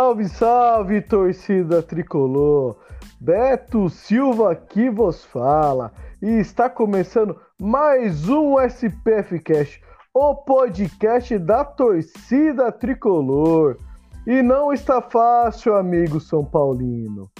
[0.00, 2.74] Salve, salve, torcida tricolor!
[3.20, 9.82] Beto Silva aqui vos fala e está começando mais um SPF Cast,
[10.14, 13.76] o podcast da torcida tricolor.
[14.26, 17.30] E não está fácil, amigo São Paulino.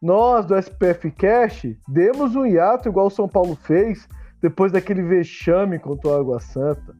[0.00, 4.08] Nós do SPF Cast demos um hiato igual o São Paulo fez
[4.40, 6.96] depois daquele vexame contra o Água Santa.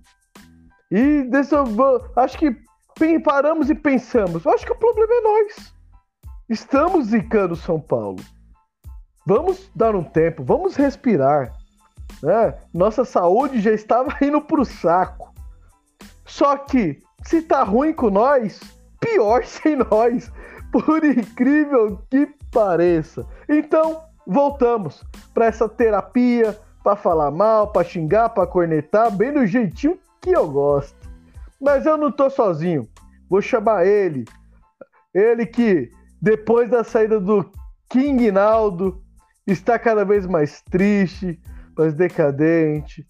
[0.91, 1.65] E dessa,
[2.17, 2.66] acho que
[3.27, 5.75] paramos e pensamos, eu acho que o problema é nós.
[6.49, 8.23] Estamos zicando São Paulo.
[9.27, 11.53] Vamos dar um tempo, vamos respirar.
[12.23, 12.55] Né?
[12.73, 15.35] Nossa saúde já estava indo para o saco.
[16.25, 18.61] Só que, se tá ruim com nós,
[19.01, 20.31] pior sem nós.
[20.71, 23.27] Por incrível que pareça.
[23.49, 29.99] Então, voltamos para essa terapia, para falar mal, para xingar, para cornetar, bem do jeitinho
[30.21, 31.06] que eu gosto.
[31.61, 32.89] Mas eu não tô sozinho.
[33.29, 34.25] Vou chamar ele.
[35.15, 35.91] Ele que,
[36.21, 37.51] depois da saída do
[37.89, 39.03] King Naldo,
[39.47, 41.41] está cada vez mais triste,
[41.77, 43.07] mais decadente.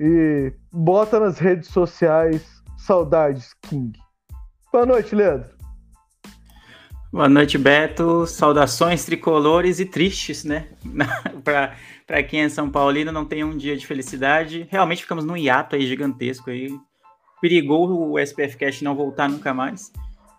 [0.00, 3.98] E bota nas redes sociais saudades, King.
[4.72, 5.58] Boa noite, Leandro.
[7.10, 8.26] Boa noite, Beto.
[8.26, 10.68] Saudações tricolores e tristes, né?
[12.06, 14.68] Para quem é São Paulino, não tem um dia de felicidade.
[14.70, 16.68] Realmente ficamos num hiato aí gigantesco aí
[17.40, 19.92] perigou o SPF Cast não voltar nunca mais,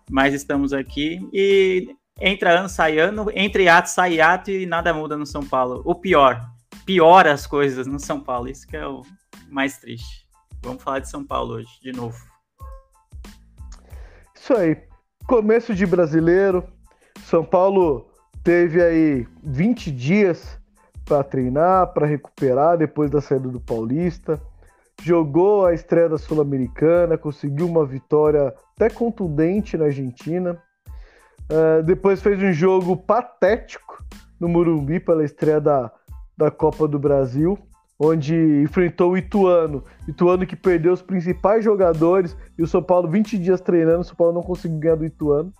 [0.10, 5.16] mas estamos aqui e entra ano, sai ano, entre ato, sai ato e nada muda
[5.16, 5.82] no São Paulo.
[5.86, 6.46] O pior,
[6.86, 9.04] piora as coisas no São Paulo, isso que é o
[9.50, 10.28] mais triste.
[10.62, 12.18] Vamos falar de São Paulo hoje, de novo.
[14.36, 14.78] Isso aí,
[15.28, 16.68] começo de brasileiro,
[17.24, 18.10] São Paulo
[18.44, 20.60] teve aí 20 dias
[21.06, 24.42] para treinar, para recuperar depois da saída do Paulista
[25.02, 30.62] jogou a estreia da Sul-Americana, conseguiu uma vitória até contundente na Argentina.
[31.52, 34.04] Uh, depois fez um jogo patético
[34.40, 35.92] no Murumbi pela estreia da,
[36.38, 37.58] da Copa do Brasil,
[38.00, 39.84] onde enfrentou o Ituano.
[40.08, 44.16] Ituano que perdeu os principais jogadores e o São Paulo 20 dias treinando, o São
[44.16, 45.52] Paulo não conseguiu ganhar do Ituano.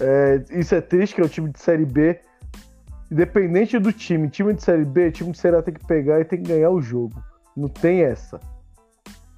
[0.00, 2.20] É, isso é triste, que é o time de Série B.
[3.10, 6.24] Independente do time, time de Série B, time de Série A tem que pegar e
[6.24, 7.14] tem que ganhar o jogo.
[7.56, 8.40] Não tem essa.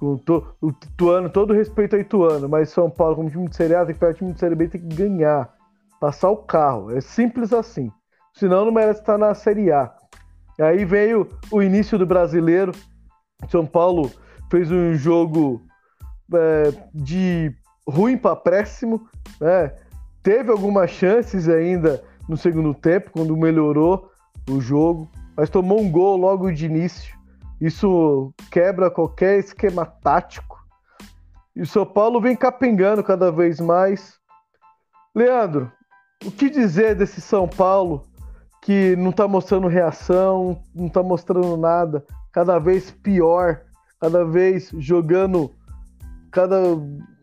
[0.01, 3.75] O, to, o Ituano, todo respeito ao Ituano, mas São Paulo, como time de Série
[3.75, 5.53] A, tem que pegar o time de Série B tem que ganhar.
[5.99, 6.91] Passar o carro.
[6.91, 7.91] É simples assim.
[8.33, 9.93] Senão não merece estar na Série A.
[10.59, 12.71] Aí veio o início do brasileiro.
[13.49, 14.11] São Paulo
[14.49, 15.61] fez um jogo
[16.33, 17.53] é, de
[17.87, 19.07] ruim para péssimo.
[19.39, 19.73] Né?
[20.23, 24.11] Teve algumas chances ainda no segundo tempo, quando melhorou
[24.49, 27.18] o jogo, mas tomou um gol logo de início.
[27.59, 30.57] Isso quebra qualquer esquema tático.
[31.55, 34.17] E o São Paulo vem capengando cada vez mais.
[35.13, 35.71] Leandro,
[36.25, 38.05] o que dizer desse São Paulo
[38.61, 43.61] que não está mostrando reação, não está mostrando nada, cada vez pior,
[43.99, 45.51] cada vez jogando
[46.31, 46.75] cada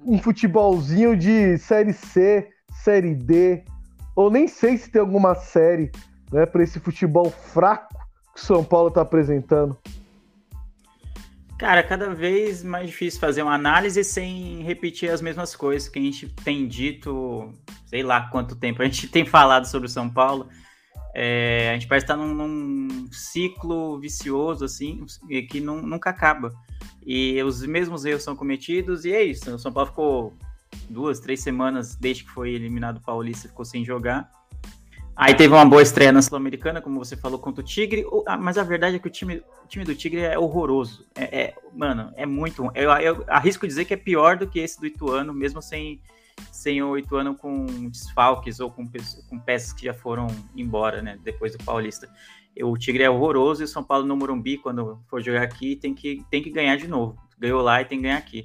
[0.04, 2.48] um futebolzinho de série C,
[2.82, 3.64] série D,
[4.14, 5.90] ou nem sei se tem alguma série,
[6.32, 7.94] né, para esse futebol fraco
[8.34, 9.76] que o São Paulo está apresentando.
[11.58, 16.02] Cara, cada vez mais difícil fazer uma análise sem repetir as mesmas coisas que a
[16.02, 17.50] gente tem dito,
[17.86, 20.48] sei lá quanto tempo a gente tem falado sobre o São Paulo.
[21.14, 25.06] É, a gente parece estar num, num, ciclo vicioso, assim,
[25.48, 26.54] que nunca acaba.
[27.06, 29.50] E os mesmos erros são cometidos, e é isso.
[29.54, 30.36] O São Paulo ficou
[30.90, 34.30] duas, três semanas desde que foi eliminado o Paulista, ficou sem jogar.
[35.16, 38.04] Aí teve uma boa estreia na Sul-Americana, como você falou, contra o Tigre.
[38.38, 41.06] Mas a verdade é que o time, o time do Tigre é horroroso.
[41.14, 42.70] É, é mano, é muito.
[42.74, 46.02] Eu, eu, arrisco dizer que é pior do que esse do Ituano, mesmo sem,
[46.52, 48.86] sem o Ituano com desfalques ou com,
[49.30, 51.18] com peças que já foram embora, né?
[51.24, 52.06] Depois do Paulista.
[52.62, 55.94] O Tigre é horroroso e o São Paulo no Morumbi, quando for jogar aqui, tem
[55.94, 57.18] que, tem que ganhar de novo.
[57.38, 58.44] Ganhou lá e tem que ganhar aqui.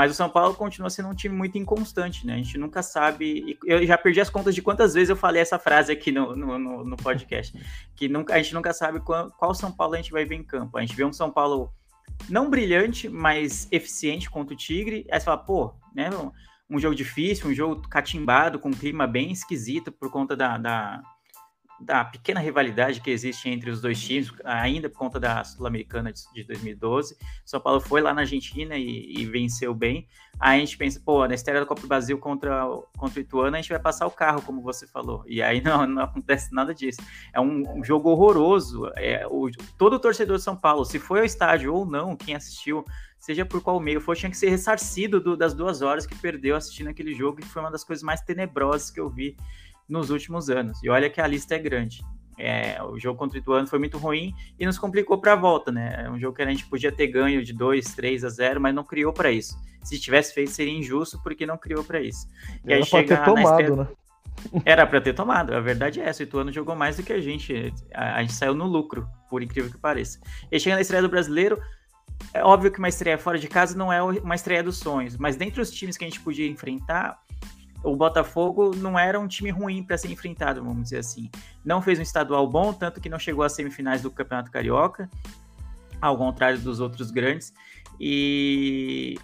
[0.00, 2.32] Mas o São Paulo continua sendo um time muito inconstante, né?
[2.32, 3.58] A gente nunca sabe.
[3.66, 6.58] Eu já perdi as contas de quantas vezes eu falei essa frase aqui no, no,
[6.58, 7.54] no, no podcast.
[7.94, 10.42] Que nunca, a gente nunca sabe qual, qual, São Paulo a gente vai ver em
[10.42, 10.78] campo.
[10.78, 11.70] A gente vê um São Paulo
[12.30, 15.06] não brilhante, mas eficiente contra o Tigre.
[15.10, 16.08] Aí você fala, pô, né?
[16.70, 21.02] Um jogo difícil, um jogo catimbado, com um clima bem esquisito por conta da, da
[21.80, 26.44] da pequena rivalidade que existe entre os dois times, ainda por conta da Sul-Americana de
[26.44, 27.16] 2012.
[27.44, 30.06] São Paulo foi lá na Argentina e, e, venceu bem.
[30.38, 32.66] Aí a gente pensa, pô, na estreia da Copa do Brasil contra,
[32.96, 35.24] contra o Ituano, a gente vai passar o carro, como você falou.
[35.26, 37.00] E aí não, não acontece nada disso.
[37.32, 38.90] É um, um jogo horroroso.
[38.96, 42.84] É, o, todo torcedor de São Paulo, se foi ao estádio ou não, quem assistiu,
[43.18, 46.56] seja por qual meio for, tinha que ser ressarcido do, das duas horas que perdeu
[46.56, 49.36] assistindo aquele jogo, que foi uma das coisas mais tenebrosas que eu vi
[49.90, 50.82] nos últimos anos.
[50.82, 52.02] E olha que a lista é grande.
[52.38, 55.70] É, o jogo contra o Ituano foi muito ruim e nos complicou para a volta,
[55.70, 56.04] né?
[56.06, 58.74] É um jogo que a gente podia ter ganho de 2, 3 a 0, mas
[58.74, 59.58] não criou para isso.
[59.82, 62.26] Se tivesse feito, seria injusto porque não criou para isso.
[62.64, 63.76] E Era aí chega ter tomado, estreia...
[63.76, 63.88] né?
[64.64, 66.22] Era para ter tomado, a verdade é essa.
[66.22, 67.74] O Ituano jogou mais do que a gente.
[67.92, 70.18] A, a gente saiu no lucro, por incrível que pareça.
[70.50, 71.60] E chega na estreia do brasileiro,
[72.32, 75.36] é óbvio que uma estreia fora de casa não é uma estreia dos sonhos, mas
[75.36, 77.18] dentre os times que a gente podia enfrentar,
[77.82, 81.30] o Botafogo não era um time ruim para ser enfrentado, vamos dizer assim.
[81.64, 85.08] Não fez um estadual bom, tanto que não chegou às semifinais do Campeonato Carioca,
[86.00, 87.52] ao contrário dos outros grandes.
[87.98, 89.18] E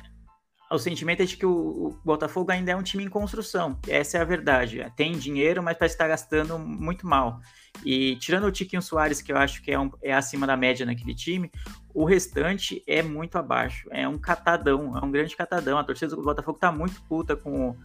[0.71, 3.79] o sentimento é de que o, Botafogo ainda é um time em construção.
[3.87, 4.85] Essa é a verdade.
[4.97, 7.41] Tem dinheiro, mas parece estar gastando muito mal.
[7.85, 10.85] E tirando o Tiquinho Soares, que eu acho que é, um, é acima da média
[10.85, 11.51] naquele time,
[11.95, 13.89] o restante é muito abaixo.
[13.93, 15.79] É um catadão, é um grande catadão.
[15.79, 17.77] A torcida do Botafogo está muito puta com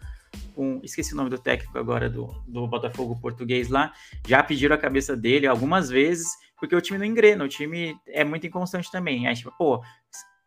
[0.55, 3.91] um, esqueci o nome do técnico agora do, do Botafogo português lá,
[4.27, 6.27] já pediram a cabeça dele algumas vezes,
[6.59, 9.27] porque o time não engrena, o time é muito inconstante também.
[9.27, 9.81] Aí, tipo, pô,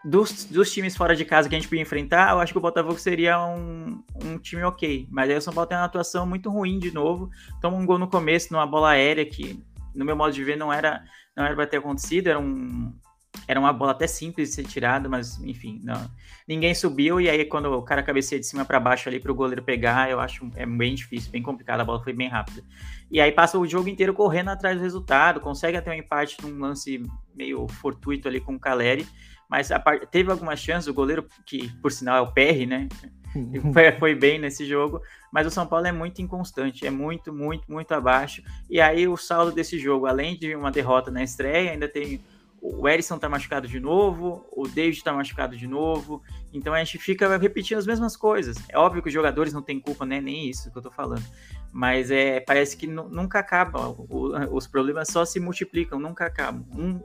[0.04, 2.62] dos, dos times fora de casa que a gente podia enfrentar, eu acho que o
[2.62, 5.08] Botafogo seria um, um time ok.
[5.10, 7.30] Mas aí o São Paulo tem uma atuação muito ruim de novo.
[7.60, 9.64] Toma um gol no começo, numa bola aérea, que
[9.94, 11.02] no meu modo de ver não era,
[11.36, 12.92] não era para ter acontecido, era um,
[13.46, 16.10] era uma bola até simples de ser tirada, mas enfim, não.
[16.46, 17.20] ninguém subiu.
[17.20, 20.10] E aí, quando o cara cabeceia de cima para baixo ali para o goleiro pegar,
[20.10, 21.80] eu acho é bem difícil, bem complicado.
[21.80, 22.62] A bola foi bem rápida.
[23.10, 26.58] E aí passa o jogo inteiro correndo atrás do resultado, consegue até um empate num
[26.58, 27.02] lance
[27.34, 29.06] meio fortuito ali com o Caleri,
[29.48, 30.06] mas part...
[30.06, 30.88] teve algumas chances.
[30.88, 32.88] O goleiro, que por sinal é o PR, né?
[33.72, 35.02] foi, foi bem nesse jogo,
[35.32, 38.42] mas o São Paulo é muito inconstante, é muito, muito, muito abaixo.
[38.70, 42.22] E aí o saldo desse jogo, além de uma derrota na estreia, ainda tem
[42.66, 46.96] o Erisson tá machucado de novo, o David tá machucado de novo, então a gente
[46.96, 48.56] fica repetindo as mesmas coisas.
[48.70, 50.18] É óbvio que os jogadores não têm culpa, né?
[50.18, 51.22] Nem isso que eu tô falando.
[51.70, 53.90] Mas é, parece que nunca acaba.
[53.90, 56.64] O, os problemas só se multiplicam, nunca acabam.
[56.74, 57.02] Um,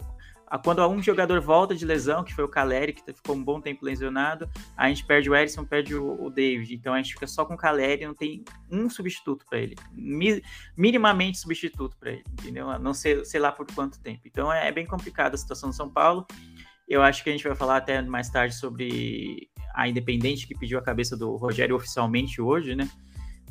[0.58, 3.86] quando um jogador volta de lesão, que foi o Caleri, que ficou um bom tempo
[3.86, 6.74] lesionado, a gente perde o Erisson, perde o, o David.
[6.74, 9.76] Então a gente fica só com o Caleri, não tem um substituto para ele.
[9.92, 10.42] Mi,
[10.76, 12.68] minimamente substituto para ele, entendeu?
[12.80, 14.22] Não sei, sei lá por quanto tempo.
[14.26, 16.26] Então é, é bem complicada a situação do São Paulo.
[16.88, 20.80] Eu acho que a gente vai falar até mais tarde sobre a Independente que pediu
[20.80, 22.90] a cabeça do Rogério oficialmente hoje, né?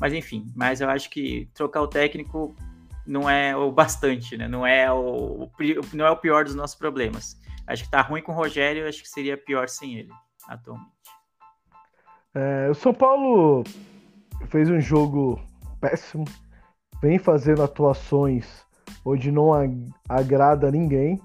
[0.01, 2.57] Mas enfim, mas eu acho que trocar o técnico
[3.09, 4.47] não é o bastante, né?
[4.47, 5.51] Não é o,
[5.95, 7.41] não é o pior dos nossos problemas.
[7.67, 10.11] Acho que tá ruim com o Rogério, acho que seria pior sem ele,
[10.47, 10.93] atualmente.
[12.35, 13.65] É, o São Paulo
[14.49, 15.41] fez um jogo
[15.81, 16.27] péssimo,
[17.01, 18.63] vem fazendo atuações
[19.05, 19.51] onde não
[20.07, 21.21] agrada ninguém.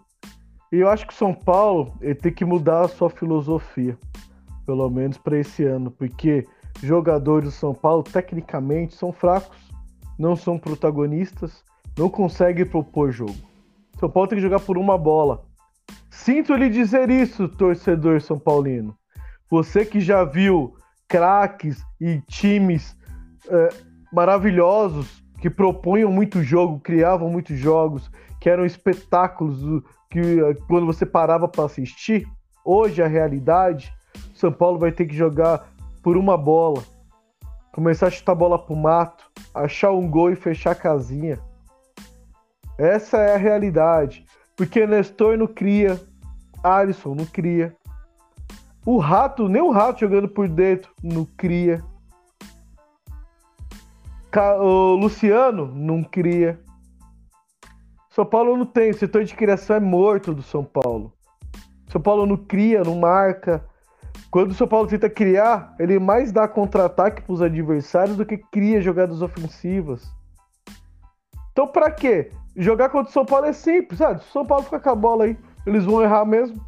[0.72, 3.98] E eu acho que o São Paulo ele tem que mudar a sua filosofia,
[4.66, 6.48] pelo menos para esse ano, porque
[6.82, 9.58] jogadores do São Paulo tecnicamente são fracos,
[10.18, 11.64] não são protagonistas
[11.98, 13.36] não consegue propor jogo.
[14.00, 15.46] São Paulo tem que jogar por uma bola.
[16.10, 18.96] Sinto lhe dizer isso, torcedor São Paulino.
[19.50, 20.76] Você que já viu
[21.08, 22.98] craques e times
[23.48, 23.70] é,
[24.12, 28.10] maravilhosos que propunham muito jogo, criavam muitos jogos,
[28.40, 32.28] que eram espetáculos que é, quando você parava para assistir,
[32.64, 33.94] hoje a realidade,
[34.34, 35.68] São Paulo vai ter que jogar
[36.02, 36.84] por uma bola,
[37.74, 41.40] começar a chutar bola pro mato, achar um gol e fechar a casinha.
[42.78, 44.26] Essa é a realidade.
[44.56, 46.00] Porque Nestor não cria,
[46.64, 47.76] Alisson não cria.
[48.86, 51.84] O Rato, nem o Rato jogando por dentro, não cria.
[54.60, 56.60] O Luciano não cria.
[58.10, 61.14] São Paulo não tem, o setor de criação é morto do São Paulo.
[61.88, 63.64] São Paulo não cria, não marca.
[64.30, 68.38] Quando o São Paulo tenta criar, ele mais dá contra-ataque para os adversários do que
[68.38, 70.12] cria jogadas ofensivas.
[71.52, 72.32] Então, para quê?
[72.56, 74.22] Jogar contra o São Paulo é simples, sabe?
[74.22, 76.62] Se o São Paulo ficar com a bola aí, eles vão errar mesmo.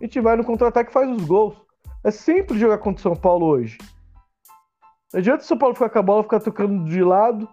[0.00, 1.54] A gente vai no contra-ataque e faz os gols.
[2.02, 3.78] É simples jogar contra o São Paulo hoje.
[5.12, 7.48] Não adianta o São Paulo ficar com a bola, ficar tocando de lado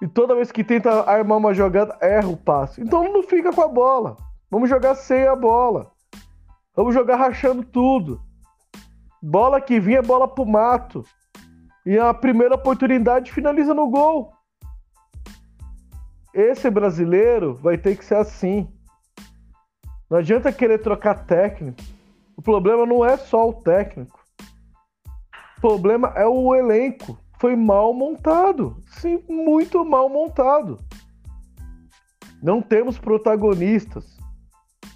[0.00, 2.80] e toda vez que tenta armar uma jogada, erra o passe.
[2.80, 4.16] Então não fica com a bola.
[4.50, 5.92] Vamos jogar sem a bola.
[6.74, 8.20] Vamos jogar rachando tudo.
[9.22, 11.04] Bola que vinha, bola pro mato.
[11.86, 14.32] E a primeira oportunidade finaliza no gol.
[16.34, 18.68] Esse brasileiro vai ter que ser assim.
[20.10, 21.82] Não adianta querer trocar técnico.
[22.36, 24.18] O problema não é só o técnico.
[25.58, 27.18] O problema é o elenco.
[27.38, 28.76] Foi mal montado.
[28.86, 30.78] Sim, muito mal montado.
[32.42, 34.16] Não temos protagonistas.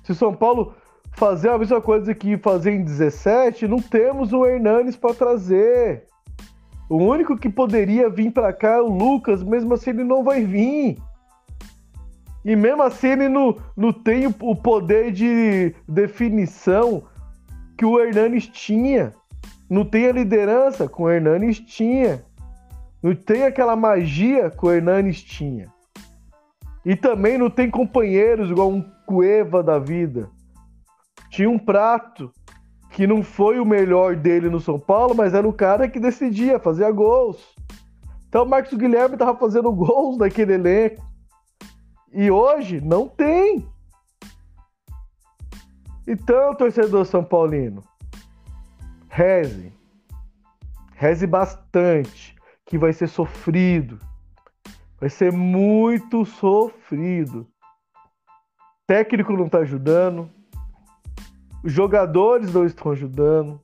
[0.05, 0.75] Se São Paulo
[1.13, 6.07] fazer a mesma coisa que fazer em 17, não temos o Hernanes para trazer.
[6.89, 10.45] O único que poderia vir para cá é o Lucas, mesmo assim ele não vai
[10.45, 10.99] vir.
[12.47, 17.03] E mesmo assim ele não, não tem o poder de definição
[17.77, 19.13] que o Hernanes tinha.
[19.69, 22.25] Não tem a liderança que o Hernanes tinha.
[23.03, 25.67] Não tem aquela magia que o Hernanes tinha.
[26.85, 30.31] E também não tem companheiros igual um Cueva da vida.
[31.31, 32.31] Tinha um prato
[32.93, 36.61] que não foi o melhor dele no São Paulo, mas era o cara que decidia,
[36.61, 37.57] fazia gols.
[38.29, 41.16] Então o Marcos Guilherme estava fazendo gols naquele elenco.
[42.19, 43.69] E hoje não tem.
[46.09, 47.85] Então, torcedor São Paulino,
[49.11, 49.71] reze.
[50.95, 53.99] Reze bastante, que vai ser sofrido.
[54.99, 57.47] Vai ser muito sofrido.
[58.87, 60.31] técnico não está ajudando.
[61.63, 63.61] Os jogadores não estão ajudando.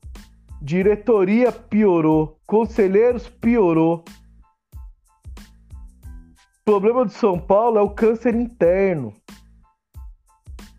[0.61, 2.37] Diretoria piorou.
[2.45, 4.05] Conselheiros piorou.
[6.65, 9.13] O problema do São Paulo é o câncer interno.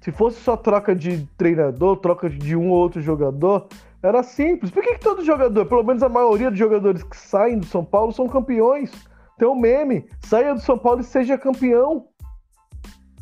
[0.01, 3.69] Se fosse só troca de treinador, troca de um ou outro jogador,
[4.03, 4.71] era simples.
[4.71, 7.85] Por que, que todo jogador, pelo menos a maioria dos jogadores que saem do São
[7.85, 8.91] Paulo, são campeões?
[9.37, 12.07] Tem um meme: saia do São Paulo e seja campeão.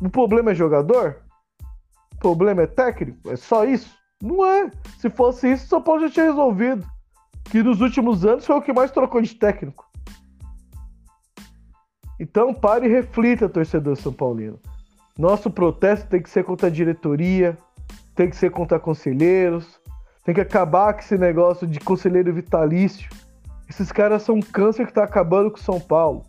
[0.01, 1.21] O problema é jogador?
[2.13, 3.29] O problema é técnico?
[3.29, 3.93] É só isso?
[4.21, 4.71] Não é.
[4.99, 6.87] Se fosse isso, o São Paulo já tinha resolvido.
[7.51, 9.85] Que nos últimos anos foi o que mais trocou de técnico.
[12.19, 14.59] Então pare e reflita, torcedor São Paulino.
[15.17, 17.57] Nosso protesto tem que ser contra a diretoria,
[18.15, 19.79] tem que ser contra conselheiros,
[20.23, 23.09] tem que acabar com esse negócio de conselheiro vitalício.
[23.69, 26.25] Esses caras são um câncer que está acabando com São Paulo.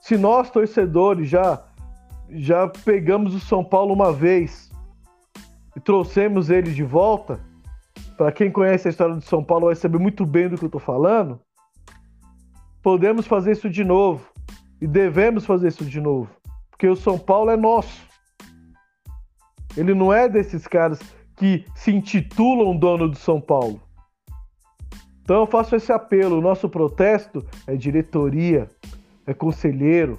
[0.00, 1.62] Se nós, torcedores, já,
[2.30, 4.70] já pegamos o São Paulo uma vez
[5.74, 7.40] e trouxemos ele de volta,
[8.16, 10.68] para quem conhece a história do São Paulo vai saber muito bem do que eu
[10.68, 11.40] estou falando,
[12.82, 14.33] podemos fazer isso de novo.
[14.80, 16.30] E devemos fazer isso de novo.
[16.70, 18.06] Porque o São Paulo é nosso.
[19.76, 21.00] Ele não é desses caras
[21.36, 23.80] que se intitulam dono do São Paulo.
[25.22, 26.38] Então eu faço esse apelo.
[26.38, 28.68] O nosso protesto é diretoria,
[29.26, 30.18] é conselheiro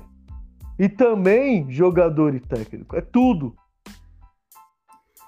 [0.78, 2.96] e também jogador e técnico.
[2.96, 3.56] É tudo.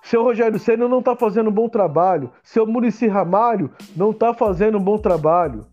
[0.04, 2.32] Seu Rogério Senna não está fazendo um bom trabalho.
[2.42, 5.66] Seu Murici Ramalho não está fazendo um bom trabalho.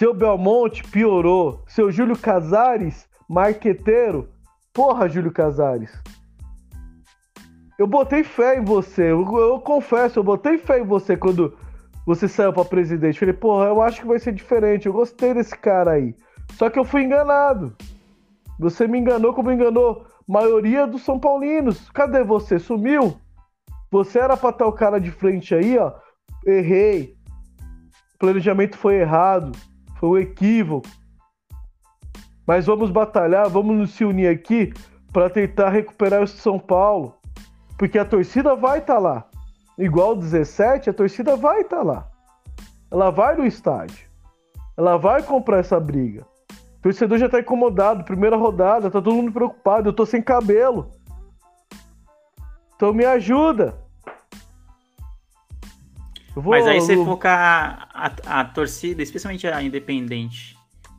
[0.00, 1.62] Seu Belmonte piorou.
[1.66, 4.30] Seu Júlio Casares, marqueteiro.
[4.72, 5.92] Porra, Júlio Casares.
[7.78, 9.12] Eu botei fé em você.
[9.12, 11.54] Eu, eu confesso, eu botei fé em você quando
[12.06, 13.20] você saiu para presidente.
[13.20, 14.86] Falei, porra, eu acho que vai ser diferente.
[14.86, 16.14] Eu gostei desse cara aí.
[16.54, 17.76] Só que eu fui enganado.
[18.58, 21.90] Você me enganou como enganou maioria dos São Paulinos.
[21.90, 22.58] Cadê você?
[22.58, 23.20] Sumiu?
[23.90, 25.92] Você era pra estar o cara de frente aí, ó.
[26.46, 27.14] Errei.
[28.14, 29.52] O planejamento foi errado.
[30.00, 30.88] Foi um equívoco.
[32.46, 34.72] Mas vamos batalhar, vamos nos se unir aqui
[35.12, 37.14] para tentar recuperar o São Paulo.
[37.76, 39.26] Porque a torcida vai estar tá lá.
[39.78, 42.08] Igual 17, a torcida vai estar tá lá.
[42.90, 44.08] Ela vai no estádio.
[44.74, 46.26] Ela vai comprar essa briga.
[46.78, 48.02] O torcedor já tá incomodado.
[48.02, 49.90] Primeira rodada, tá todo mundo preocupado.
[49.90, 50.90] Eu tô sem cabelo.
[52.74, 53.78] Então me ajuda.
[56.40, 57.04] Vou, Mas aí você vou...
[57.04, 60.56] focar a, a, a, torcida, especialmente a independente,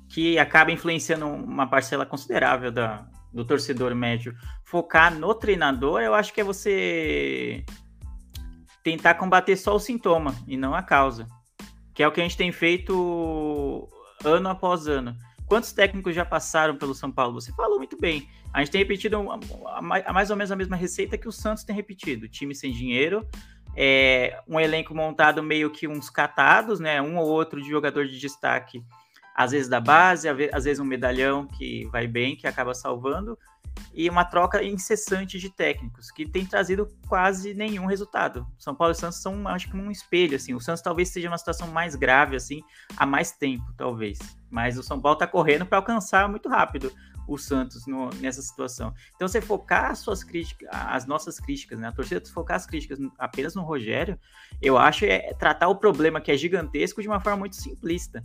[0.09, 6.33] que acaba influenciando uma parcela considerável da, do torcedor médio, focar no treinador, eu acho
[6.33, 7.65] que é você
[8.83, 11.27] tentar combater só o sintoma e não a causa.
[11.93, 13.87] Que é o que a gente tem feito
[14.23, 15.15] ano após ano.
[15.45, 17.39] Quantos técnicos já passaram pelo São Paulo?
[17.39, 18.27] Você falou muito bem.
[18.53, 19.21] A gente tem repetido
[20.13, 23.27] mais ou menos a mesma receita que o Santos tem repetido: time sem dinheiro,
[23.75, 27.01] é, um elenco montado meio que uns catados, né?
[27.01, 28.83] Um ou outro de jogador de destaque,
[29.35, 33.37] às vezes da base, às vezes um medalhão que vai bem, que acaba salvando,
[33.93, 38.45] e uma troca incessante de técnicos, que tem trazido quase nenhum resultado.
[38.57, 40.53] São Paulo e Santos são, acho que, um espelho, assim.
[40.53, 42.61] O Santos talvez seja uma situação mais grave, assim,
[42.97, 44.19] há mais tempo, talvez.
[44.49, 46.91] Mas o São Paulo está correndo para alcançar muito rápido
[47.33, 48.93] o Santos no, nessa situação.
[49.15, 51.87] Então, você focar as suas críticas, as nossas críticas, né?
[51.87, 54.19] A torcida focar as críticas apenas no Rogério,
[54.61, 58.23] eu acho é tratar o problema que é gigantesco de uma forma muito simplista.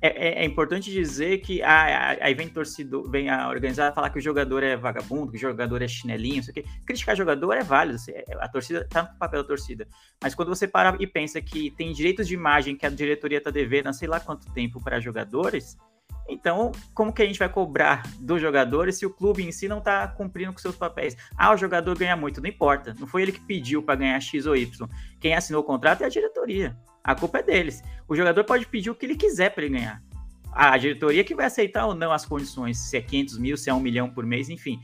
[0.00, 4.22] É, é, é importante dizer que aí vem torcedor, vem a organizada falar que o
[4.22, 6.62] jogador é vagabundo, que o jogador é chinelinho, isso aqui.
[6.86, 7.98] Criticar jogador é válido,
[8.38, 9.88] a torcida tá no papel da torcida.
[10.22, 13.50] Mas quando você para e pensa que tem direitos de imagem que a diretoria tá
[13.50, 15.76] devendo há sei lá quanto tempo para jogadores,
[16.28, 19.78] então, como que a gente vai cobrar dos jogadores se o clube em si não
[19.78, 21.16] está cumprindo com seus papéis?
[21.36, 22.94] Ah, o jogador ganha muito, não importa.
[22.98, 24.88] Não foi ele que pediu para ganhar X ou Y.
[25.20, 26.76] Quem assinou o contrato é a diretoria.
[27.02, 27.82] A culpa é deles.
[28.08, 30.02] O jogador pode pedir o que ele quiser para ele ganhar.
[30.50, 33.74] A diretoria que vai aceitar ou não as condições, se é 500 mil, se é
[33.74, 34.80] um milhão por mês, enfim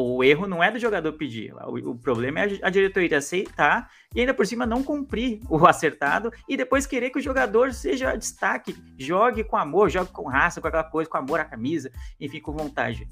[0.00, 4.20] o erro não é do jogador pedir, o, o, problema é a diretoria aceitar e
[4.20, 8.76] ainda por cima não cumprir o acertado e depois querer que o jogador seja destaque,
[8.96, 11.90] jogue com amor, jogue com raça, com aquela coisa, com amor à camisa,
[12.20, 13.08] enfim, com vontade.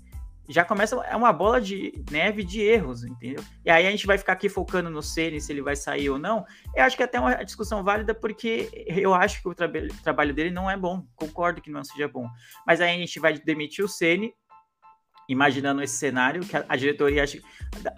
[0.48, 3.42] Já começa é uma bola de neve de erros, entendeu?
[3.64, 6.20] E aí a gente vai ficar aqui focando no Ceni se ele vai sair ou
[6.20, 6.44] não.
[6.74, 9.68] Eu acho que é até uma discussão válida porque eu acho que o tra
[10.04, 11.04] trabalho dele não é bom.
[11.16, 12.28] Concordo que não seja bom.
[12.64, 14.32] Mas aí a gente vai demitir o Ceni
[15.28, 17.40] imaginando esse cenário, que a, diretoria acha,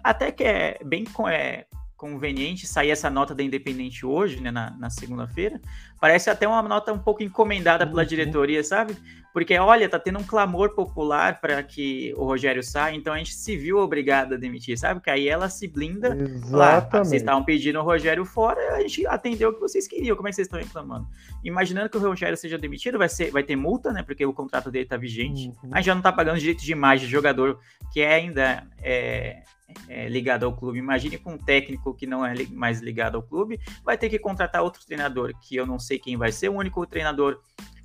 [0.03, 4.89] até que é bem é, conveniente sair essa nota da Independente hoje, né, na, na
[4.89, 5.59] segunda-feira.
[5.99, 8.07] Parece até uma nota um pouco encomendada pela uhum.
[8.07, 8.95] diretoria, sabe?
[9.39, 13.33] Porque, olha, tá tendo um clamor popular para que o Rogério saia, então a gente
[13.33, 14.99] se viu obrigado a demitir, sabe?
[14.99, 16.09] Que aí ela se blinda.
[16.09, 16.51] Exatamente.
[16.51, 20.17] Lá, vocês estavam pedindo o Rogério fora, a gente atendeu o que vocês queriam.
[20.17, 21.07] Como é que vocês estão reclamando?
[21.41, 24.03] Imaginando que o Rogério seja demitido, vai, ser, vai ter multa, né?
[24.03, 25.47] Porque o contrato dele tá vigente.
[25.63, 25.69] Uhum.
[25.71, 27.61] A gente já não tá pagando direito de imagem de jogador
[27.93, 29.43] que é ainda é,
[29.87, 30.79] é, ligado ao clube.
[30.79, 34.19] Imagine com um técnico que não é li mais ligado ao clube, vai ter que
[34.19, 36.49] contratar outro treinador, que eu não sei quem vai ser.
[36.49, 37.39] O único treinador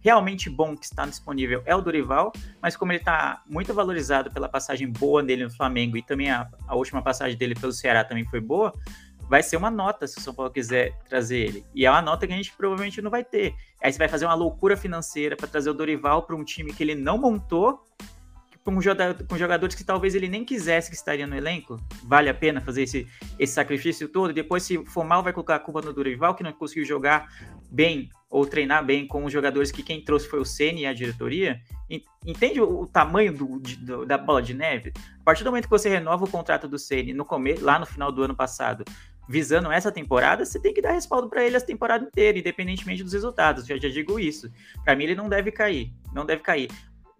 [0.04, 2.30] realmente bom que está disponível é o Dorival,
[2.60, 6.46] mas como ele está muito valorizado pela passagem boa dele no Flamengo e também a,
[6.68, 8.70] a última passagem dele pelo Ceará também foi boa,
[9.30, 11.66] vai ser uma nota se o São Paulo quiser trazer ele.
[11.74, 13.54] E é uma nota que a gente provavelmente não vai ter.
[13.82, 16.82] Aí você vai fazer uma loucura financeira para trazer o Dorival para um time que
[16.82, 17.82] ele não montou
[18.64, 18.74] com,
[19.28, 22.84] com jogadores que talvez ele nem quisesse que estaria no elenco, vale a pena fazer
[22.84, 23.06] esse,
[23.38, 24.32] esse sacrifício todo.
[24.32, 27.28] Depois, se for mal, vai colocar a culpa no Dorival, que não conseguiu jogar
[27.70, 30.94] bem ou treinar bem com os jogadores que quem trouxe foi o Ceni e a
[30.94, 31.60] diretoria.
[32.24, 34.92] Entende o, tamanho do, do, da bola de neve?
[35.20, 37.86] A partir do momento que você renova o contrato do Ceni no começo, lá no
[37.86, 38.82] final do ano passado,
[39.28, 43.12] visando essa temporada, você tem que dar respaldo para ele a temporada inteira, independentemente dos
[43.12, 43.66] resultados.
[43.66, 44.50] Já, já digo isso.
[44.82, 45.92] Para mim, ele não deve cair.
[46.12, 46.70] Não deve cair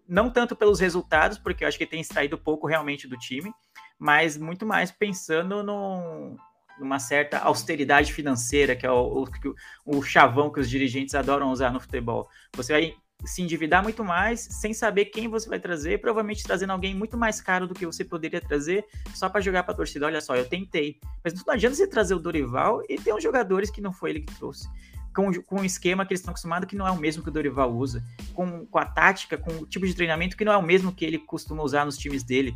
[0.09, 3.53] não tanto pelos resultados, porque eu acho que tem extraído pouco realmente do time,
[3.99, 6.37] mas muito mais pensando no,
[6.79, 11.73] numa certa austeridade financeira, que é o, o, o, chavão que os dirigentes adoram usar
[11.73, 12.29] no futebol.
[12.55, 16.95] Você vai se endividar muito mais sem saber quem você vai trazer, provavelmente trazendo alguém
[16.95, 20.05] muito mais caro do que você poderia trazer só para jogar para a torcida.
[20.05, 20.99] Olha só, eu tentei.
[21.23, 24.21] Mas não adianta você trazer o Dorival e ter uns jogadores que não foi ele
[24.21, 24.69] que trouxe
[25.15, 27.33] com, com um esquema que eles estão acostumados que não é o mesmo que o
[27.33, 28.03] Dorival usa,
[28.35, 31.05] com, com a tática, com o tipo de treinamento que não é o mesmo que
[31.05, 32.55] ele costuma usar nos times dele.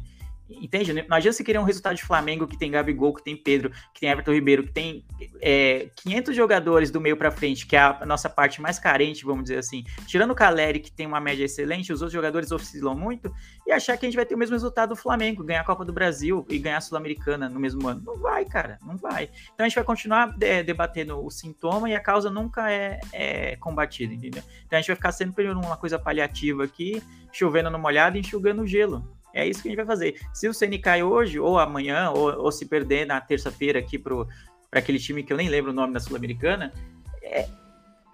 [0.50, 0.92] Entende?
[1.08, 4.00] Não adianta você querer um resultado de Flamengo que tem Gabigol, que tem Pedro, que
[4.00, 5.04] tem Everton Ribeiro, que tem
[5.42, 9.44] é, 500 jogadores do meio para frente, que é a nossa parte mais carente, vamos
[9.44, 9.84] dizer assim.
[10.06, 13.32] Tirando o Caleri, que tem uma média excelente, os outros jogadores oscilam muito,
[13.66, 15.84] e achar que a gente vai ter o mesmo resultado do Flamengo, ganhar a Copa
[15.84, 18.02] do Brasil e ganhar a Sul-Americana no mesmo ano.
[18.04, 19.28] Não vai, cara, não vai.
[19.54, 23.56] Então a gente vai continuar é, debatendo o sintoma e a causa nunca é, é
[23.56, 24.42] combatida, entendeu?
[24.66, 28.62] Então a gente vai ficar sempre uma coisa paliativa aqui, chovendo no molhado e enxugando
[28.62, 29.17] o gelo.
[29.38, 30.20] É isso que a gente vai fazer.
[30.32, 34.26] Se o Ceni cai hoje, ou amanhã, ou, ou se perder na terça-feira aqui para
[34.72, 36.72] aquele time que eu nem lembro o nome da Sul-Americana,
[37.22, 37.48] é,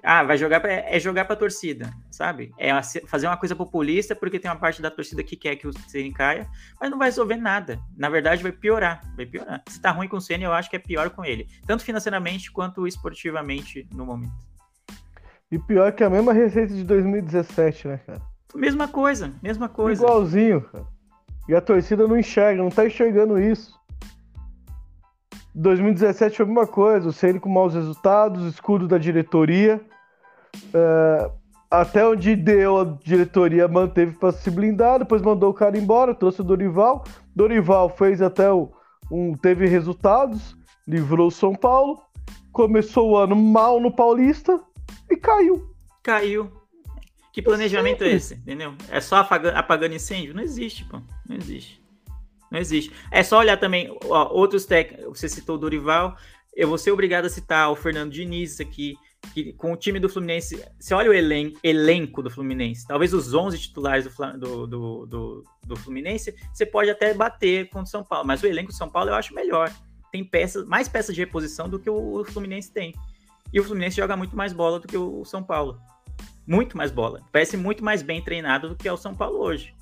[0.03, 2.53] ah, vai jogar pra, é jogar para torcida, sabe?
[2.59, 2.71] É
[3.07, 6.13] fazer uma coisa populista porque tem uma parte da torcida que quer que o Ceni
[6.13, 6.47] caia,
[6.79, 7.81] mas não vai resolver nada.
[7.97, 9.63] Na verdade, vai piorar, vai piorar.
[9.67, 12.53] Se tá ruim com o Ceni, eu acho que é pior com ele, tanto financeiramente
[12.53, 14.35] quanto esportivamente no momento.
[15.51, 18.21] E pior que a mesma receita de 2017, né, cara?
[18.55, 20.05] Mesma coisa, mesma coisa.
[20.05, 20.94] Igualzinho, cara.
[21.49, 23.75] E a torcida não enxerga, não tá enxergando isso.
[25.55, 29.81] 2017 foi a mesma coisa, o Ceni com maus resultados, escudo da diretoria.
[30.73, 31.31] É,
[31.71, 36.41] até onde deu, a diretoria manteve para se blindar, depois mandou o cara embora, trouxe
[36.41, 37.05] o Dorival.
[37.35, 38.71] Dorival fez até o,
[39.11, 42.01] um, teve resultados, livrou o São Paulo,
[42.53, 44.61] começou o ano mal no Paulista
[45.11, 45.69] e caiu.
[46.03, 46.64] Caiu.
[47.35, 48.35] Que planejamento é esse?
[48.35, 48.77] Entendeu?
[48.89, 50.33] É só apagando, apagando incêndio?
[50.33, 51.03] Não existe, pô.
[51.29, 51.83] Não existe.
[52.49, 52.93] Não existe.
[53.11, 55.19] É só olhar também ó, outros técnicos.
[55.19, 56.17] Você citou o Dorival.
[56.55, 58.95] Eu vou ser obrigado a citar o Fernando Diniz aqui,
[59.33, 63.35] que, com o time do Fluminense, você olha o elen elenco do Fluminense, talvez os
[63.35, 68.05] 11 titulares do, do, do, do, do Fluminense, você pode até bater com o São
[68.05, 69.75] Paulo, mas o elenco do São Paulo eu acho melhor.
[70.13, 72.95] Tem peças, mais peças de reposição do que o Fluminense tem.
[73.53, 75.81] E o Fluminense joga muito mais bola do que o São Paulo.
[76.47, 77.23] Muito mais bola.
[77.33, 79.75] Parece muito mais bem treinado do que é o São Paulo hoje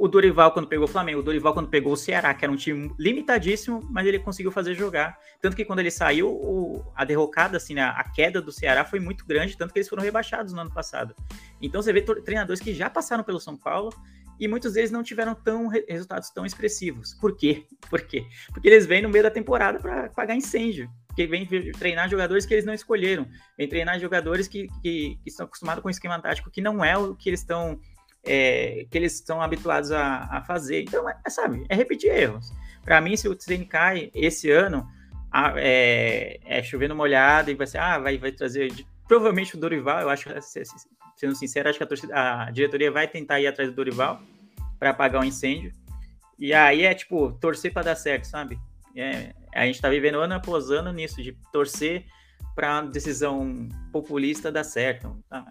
[0.00, 2.56] o Dorival quando pegou o Flamengo, o Dorival quando pegou o Ceará, que era um
[2.56, 5.18] time limitadíssimo, mas ele conseguiu fazer jogar.
[5.42, 8.98] Tanto que quando ele saiu, o, a derrocada, assim, né, a queda do Ceará foi
[8.98, 11.14] muito grande, tanto que eles foram rebaixados no ano passado.
[11.60, 13.92] Então você vê treinadores que já passaram pelo São Paulo
[14.38, 17.12] e muitos deles não tiveram tão resultados tão expressivos.
[17.20, 17.66] Por quê?
[17.90, 18.24] Por quê?
[18.54, 20.90] Porque eles vêm no meio da temporada para pagar incêndio.
[21.10, 23.26] Porque vem treinar jogadores que eles não escolheram.
[23.58, 26.96] Vem treinar jogadores que, que, que estão acostumados com o esquema tático que não é
[26.96, 27.80] o que eles estão
[28.24, 30.82] é, que eles estão habituados a, a fazer.
[30.82, 32.52] Então, é, sabe, é repetir erros.
[32.84, 34.86] Para mim, se o Tsene cai esse ano,
[35.32, 38.72] a, é, é chovendo molhado e vai ser, ah, vai, vai trazer.
[39.08, 40.28] Provavelmente o Dorival, eu acho,
[41.16, 44.22] sendo sincero, acho que a, torcida, a diretoria vai tentar ir atrás do Dorival
[44.78, 45.72] para apagar o um incêndio.
[46.38, 48.58] E aí é tipo, torcer para dar certo, sabe?
[48.96, 52.04] É, a gente está vivendo ano após ano nisso, de torcer
[52.54, 55.16] para decisão populista dar certo.
[55.28, 55.44] Tá?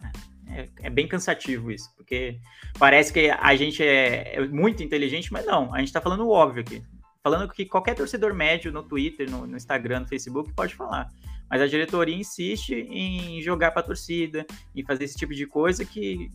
[0.47, 2.39] É, é, bem cansativo isso, porque
[2.77, 6.31] parece que a gente é, é muito inteligente, mas não, a gente está falando o
[6.31, 6.83] óbvio aqui.
[7.21, 11.09] Falando que qualquer torcedor médio no Twitter, no, no Instagram, no Facebook pode falar.
[11.49, 15.83] Mas a diretoria insiste em jogar para a torcida, em fazer esse tipo de coisa
[15.83, 16.29] que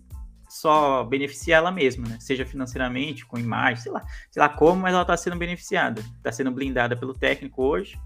[0.55, 2.17] só beneficia ela mesma, né?
[2.21, 6.01] Seja financeiramente, com imagem, sei lá, sei lá como, mas ela está sendo beneficiada.
[6.17, 7.99] Está sendo blindada pelo técnico hoje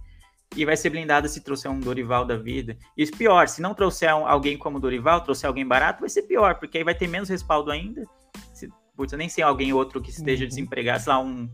[0.56, 2.78] e vai ser blindada se trouxer um Dorival da vida.
[2.96, 6.54] E pior, se não trouxer um, alguém como Dorival, trouxer alguém barato, vai ser pior,
[6.54, 8.02] porque aí vai ter menos respaldo ainda.
[8.54, 10.48] Se, putz, eu nem sei alguém outro que esteja uhum.
[10.48, 11.50] desempregado, sei lá, um.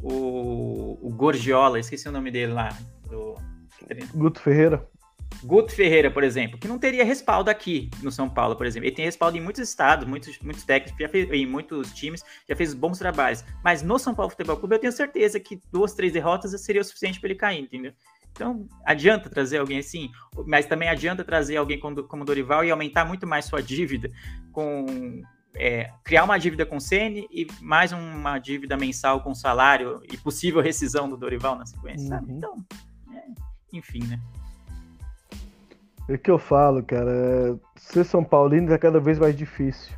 [0.00, 2.70] O, o Gorgiola, esqueci o nome dele lá.
[3.08, 3.34] Do,
[4.14, 4.88] Guto Ferreira.
[5.44, 8.86] Guto Ferreira, por exemplo, que não teria respaldo aqui no São Paulo, por exemplo.
[8.86, 12.54] Ele tem respaldo em muitos estados, muitos, muitos técnicos, já fez, em muitos times, já
[12.54, 13.44] fez bons trabalhos.
[13.62, 16.84] Mas no São Paulo Futebol Clube, eu tenho certeza que duas, três derrotas seria o
[16.84, 17.92] suficiente para ele cair, entendeu?
[18.32, 20.10] Então, adianta trazer alguém assim,
[20.46, 24.10] mas também adianta trazer alguém como, como Dorival e aumentar muito mais sua dívida
[24.50, 25.22] com
[25.54, 30.16] é, criar uma dívida com o Ceni e mais uma dívida mensal com salário e
[30.16, 32.36] possível rescisão do Dorival na sequência, uhum.
[32.36, 32.66] Então,
[33.14, 33.22] é,
[33.72, 34.18] enfim, né?
[36.12, 39.96] É que eu falo, cara, é, ser São Paulino é cada vez mais difícil.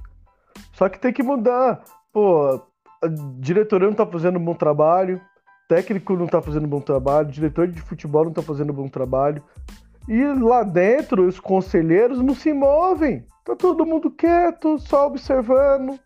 [0.72, 1.82] Só que tem que mudar.
[2.12, 2.62] Pô,
[3.02, 3.08] a
[3.40, 5.20] diretoria não tá fazendo um bom trabalho,
[5.68, 8.88] técnico não tá fazendo um bom trabalho, diretor de futebol não tá fazendo um bom
[8.88, 9.42] trabalho.
[10.08, 13.26] E lá dentro, os conselheiros não se movem.
[13.44, 15.98] Tá todo mundo quieto, só observando.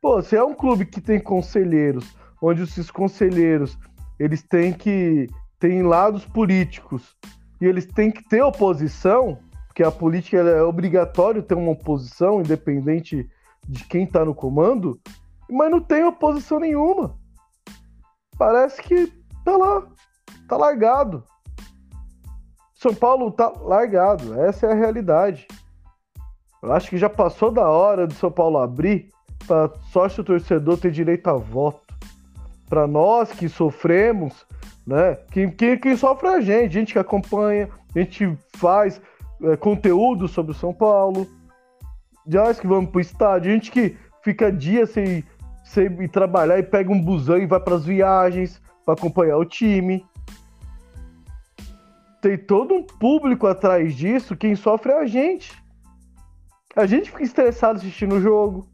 [0.00, 3.76] Pô, se é um clube que tem conselheiros, onde esses conselheiros,
[4.16, 5.26] eles têm que
[5.58, 7.16] tem lados políticos
[7.60, 13.28] e eles têm que ter oposição, porque a política é obrigatório ter uma oposição, independente
[13.68, 15.00] de quem está no comando,
[15.50, 17.16] mas não tem oposição nenhuma
[18.38, 19.12] parece que
[19.44, 19.86] tá lá,
[20.48, 21.24] tá largado.
[22.74, 25.46] São Paulo tá largado, essa é a realidade.
[26.62, 29.08] Eu acho que já passou da hora de São Paulo abrir
[29.46, 31.83] para sócio torcedor ter direito a voto.
[32.74, 34.44] Para nós que sofremos,
[34.84, 35.16] né?
[35.30, 39.00] Quem, quem, quem, sofre é a gente, gente que acompanha, a gente faz
[39.44, 41.24] é, conteúdo sobre o São Paulo,
[42.26, 45.22] nós que vamos pro estádio, gente que fica dias sem
[45.62, 49.44] você ir trabalhar e pega um busão e vai para as viagens para acompanhar o
[49.44, 50.04] time.
[52.20, 55.52] Tem todo um público atrás disso, quem sofre é a gente.
[56.74, 58.66] A gente fica estressado assistindo o jogo.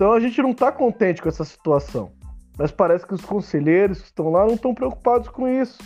[0.00, 2.10] Então a gente não está contente com essa situação.
[2.56, 5.78] Mas parece que os conselheiros que estão lá não estão preocupados com isso.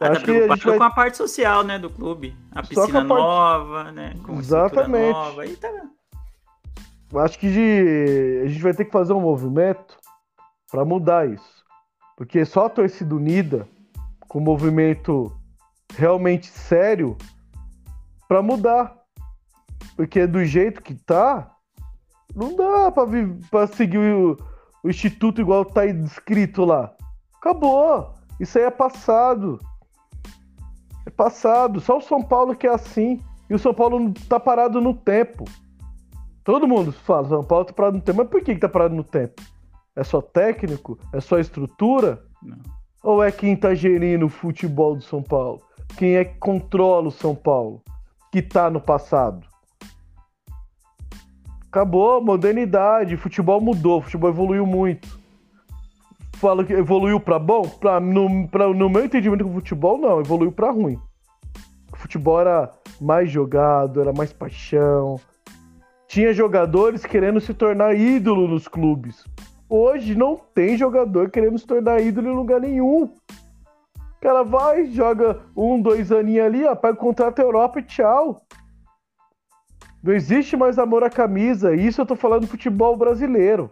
[0.00, 0.78] Ah, tá preocupado vai...
[0.78, 2.34] com a parte social, né, do clube.
[2.52, 3.08] A piscina a parte...
[3.08, 5.12] nova, né, com Exatamente.
[5.12, 5.44] nova.
[5.44, 5.68] E tá...
[7.16, 8.44] Acho que de...
[8.46, 9.98] a gente vai ter que fazer um movimento
[10.70, 11.64] para mudar isso.
[12.16, 13.68] Porque só a torcida unida,
[14.26, 15.30] com um movimento
[15.94, 17.14] realmente sério,
[18.26, 18.96] para mudar.
[19.94, 21.53] Porque do jeito que tá,
[22.34, 22.92] não dá
[23.50, 24.36] para seguir o,
[24.82, 26.92] o instituto igual tá escrito lá.
[27.38, 28.12] Acabou.
[28.40, 29.58] Isso aí é passado.
[31.06, 31.80] É passado.
[31.80, 33.20] Só o São Paulo que é assim.
[33.48, 35.44] E o São Paulo tá parado no tempo.
[36.42, 38.18] Todo mundo fala, São Paulo tá parado no tempo.
[38.18, 39.42] Mas por que, que tá parado no tempo?
[39.96, 40.98] É só técnico?
[41.12, 42.22] É só estrutura?
[42.42, 42.58] Não.
[43.02, 45.62] Ou é quem tá gerindo o futebol do São Paulo?
[45.96, 47.82] Quem é que controla o São Paulo?
[48.32, 49.46] Que tá no passado?
[51.74, 55.18] Acabou, modernidade, futebol mudou, futebol evoluiu muito.
[56.34, 60.20] falo que evoluiu para bom, pra, no, pra, no meu entendimento com o futebol, não,
[60.20, 60.96] evoluiu para ruim.
[61.92, 65.18] O futebol era mais jogado, era mais paixão.
[66.06, 69.24] Tinha jogadores querendo se tornar ídolo nos clubes.
[69.68, 73.06] Hoje não tem jogador querendo se tornar ídolo em lugar nenhum.
[73.06, 78.40] O cara vai, joga um, dois aninhos ali, ó, pega o contrato Europa e tchau.
[80.04, 81.74] Não existe mais amor à camisa.
[81.74, 83.70] Isso eu tô falando do futebol brasileiro.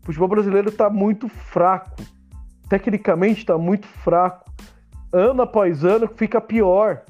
[0.00, 2.00] O futebol brasileiro tá muito fraco.
[2.68, 4.48] Tecnicamente tá muito fraco.
[5.12, 7.02] Ano após ano fica pior.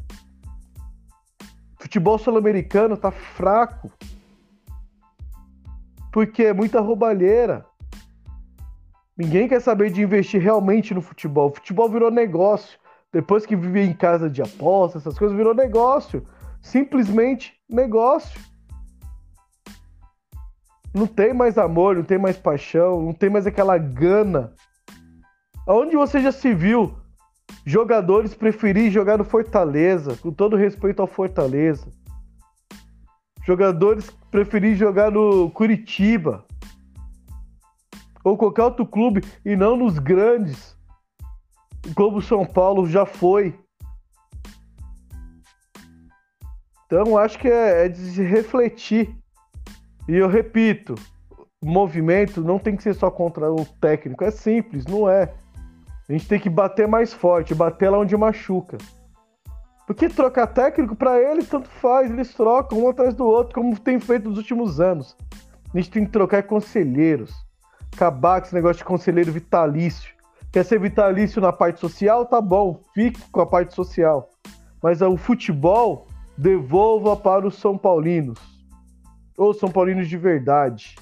[1.78, 3.92] O futebol sul-americano tá fraco
[6.10, 7.66] porque é muita roubalheira.
[9.14, 11.50] Ninguém quer saber de investir realmente no futebol.
[11.50, 12.78] O futebol virou negócio.
[13.12, 16.24] Depois que vivia em casa de aposta, essas coisas virou negócio.
[16.60, 18.40] Simplesmente negócio.
[20.94, 24.52] Não tem mais amor, não tem mais paixão, não tem mais aquela gana.
[25.66, 26.96] Aonde você já se viu
[27.64, 31.86] jogadores preferir jogar no Fortaleza, com todo respeito ao Fortaleza?
[33.44, 36.44] Jogadores preferir jogar no Curitiba
[38.24, 40.76] ou qualquer outro clube e não nos grandes,
[41.94, 43.58] como São Paulo já foi.
[46.88, 49.14] Então acho que é, é de se refletir.
[50.08, 50.94] E eu repito,
[51.62, 55.34] movimento não tem que ser só contra o técnico, é simples, não é.
[56.08, 58.78] A gente tem que bater mais forte, bater lá onde machuca.
[59.86, 64.00] Porque trocar técnico, para eles, tanto faz, eles trocam um atrás do outro, como tem
[64.00, 65.14] feito nos últimos anos.
[65.74, 67.34] A gente tem que trocar conselheiros.
[67.94, 70.14] Acabar com esse negócio de conselheiro vitalício.
[70.50, 72.24] Quer ser vitalício na parte social?
[72.24, 74.30] Tá bom, fique com a parte social.
[74.82, 76.07] Mas o futebol,
[76.38, 78.38] devolva para os São Paulinos.
[79.36, 80.96] Ou São Paulinos de verdade.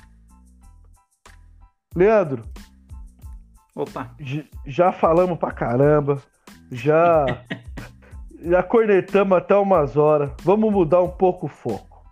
[1.94, 2.42] Leandro.
[3.74, 4.14] Opa.
[4.66, 6.20] Já falamos pra caramba.
[6.70, 7.26] Já
[8.46, 10.30] Já cornetamos até umas horas.
[10.42, 12.04] Vamos mudar um pouco o foco.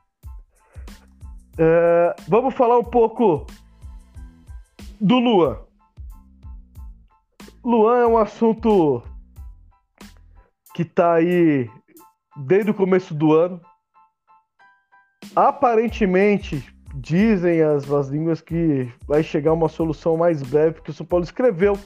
[1.56, 3.46] É, vamos falar um pouco
[5.00, 5.58] do Luan.
[7.64, 9.02] Luan é um assunto
[10.74, 11.70] que tá aí
[12.36, 13.60] desde o começo do ano.
[15.34, 21.06] Aparentemente, dizem as, as línguas que vai chegar uma solução mais breve, porque o São
[21.06, 21.78] Paulo escreveu.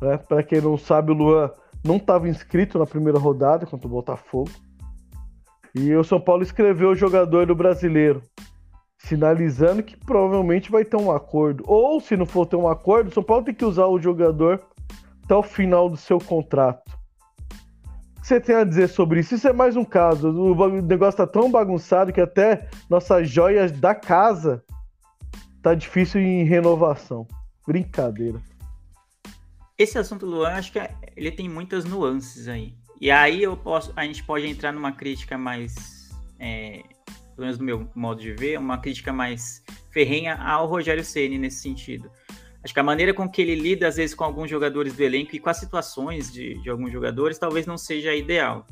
[0.00, 0.16] Né?
[0.18, 1.50] Para quem não sabe, o Luan
[1.84, 4.50] não estava inscrito na primeira rodada contra o Botafogo.
[5.74, 8.22] E o São Paulo escreveu o jogador do brasileiro,
[8.98, 11.64] sinalizando que provavelmente vai ter um acordo.
[11.66, 14.62] Ou, se não for ter um acordo, o São Paulo tem que usar o jogador
[15.24, 17.03] até o final do seu contrato.
[18.24, 19.34] Você tem a dizer sobre isso?
[19.34, 20.30] Isso é mais um caso.
[20.30, 24.64] O negócio tá tão bagunçado que até nossas joias da casa
[25.60, 27.28] tá difícil em renovação.
[27.66, 28.40] Brincadeira.
[29.76, 32.74] Esse assunto Luan, acho que é, ele tem muitas nuances aí.
[32.98, 36.08] E aí eu posso, a gente pode entrar numa crítica mais,
[36.38, 41.36] é, pelo menos do meu modo de ver, uma crítica mais ferrenha ao Rogério Ceni
[41.36, 42.10] nesse sentido.
[42.64, 45.36] Acho que a maneira com que ele lida, às vezes, com alguns jogadores do elenco
[45.36, 48.66] e com as situações de, de alguns jogadores, talvez não seja ideal.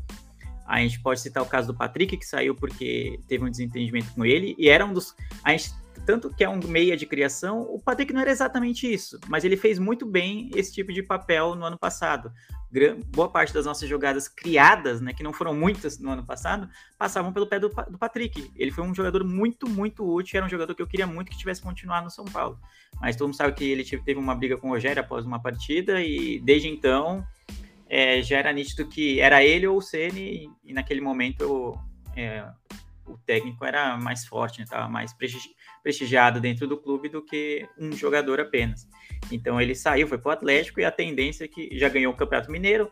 [0.66, 4.24] A gente pode citar o caso do Patrick, que saiu porque teve um desentendimento com
[4.24, 5.14] ele, e era um dos.
[5.44, 5.70] A gente
[6.04, 9.56] tanto que é um meia de criação, o Patrick não era exatamente isso, mas ele
[9.56, 12.32] fez muito bem esse tipo de papel no ano passado.
[13.08, 17.32] Boa parte das nossas jogadas criadas, né, que não foram muitas no ano passado, passavam
[17.32, 18.50] pelo pé do, do Patrick.
[18.56, 21.36] Ele foi um jogador muito, muito útil, era um jogador que eu queria muito que
[21.36, 22.58] tivesse continuado no São Paulo.
[23.00, 26.00] Mas todo mundo sabe que ele teve uma briga com o Rogério após uma partida
[26.00, 27.24] e desde então
[27.88, 31.78] é, já era nítido que era ele ou o Ceni e naquele momento
[32.16, 32.46] é,
[33.06, 35.50] o técnico era mais forte, estava né, mais prestigi
[35.82, 38.88] prestigiado dentro do clube do que um jogador apenas.
[39.32, 42.16] Então ele saiu, foi para o Atlético e a tendência é que já ganhou o
[42.16, 42.90] Campeonato Mineiro,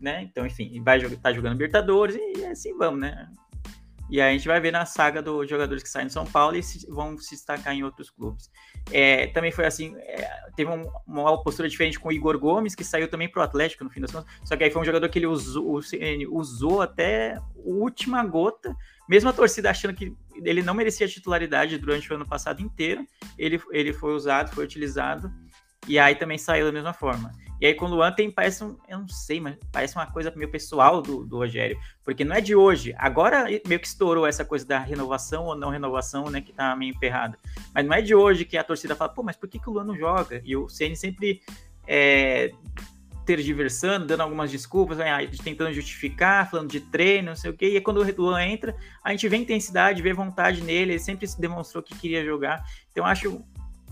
[0.00, 0.22] né?
[0.22, 3.28] Então, enfim, vai estar tá jogando Libertadores e assim vamos, né?
[4.12, 6.54] E aí a gente vai ver na saga dos jogadores que saem de São Paulo
[6.54, 8.50] e se, vão se destacar em outros clubes.
[8.90, 12.84] É, também foi assim, é, teve um, uma postura diferente com o Igor Gomes, que
[12.84, 14.30] saiu também para o Atlético no fim das contas.
[14.44, 15.80] Só que aí foi um jogador que ele usou,
[16.28, 18.76] usou até a última gota,
[19.08, 23.06] mesmo a torcida achando que ele não merecia titularidade durante o ano passado inteiro,
[23.38, 25.32] ele, ele foi usado, foi utilizado,
[25.88, 27.32] e aí também saiu da mesma forma.
[27.62, 30.32] E aí com o Luan tem, parece um, eu não sei, mas parece uma coisa
[30.34, 32.92] meio pessoal do, do Rogério, porque não é de hoje.
[32.98, 36.90] Agora meio que estourou essa coisa da renovação ou não renovação, né, que tá meio
[36.90, 37.38] emperrada.
[37.72, 39.74] Mas não é de hoje que a torcida fala, pô, mas por que, que o
[39.74, 40.42] Luan não joga?
[40.44, 41.40] E o CN sempre
[41.86, 42.50] é,
[43.24, 47.76] tergiversando, dando algumas desculpas, né, tentando justificar, falando de treino, não sei o quê.
[47.76, 51.40] E quando o Luan entra, a gente vê intensidade, vê vontade nele, ele sempre se
[51.40, 52.64] demonstrou que queria jogar.
[52.90, 53.40] Então, acho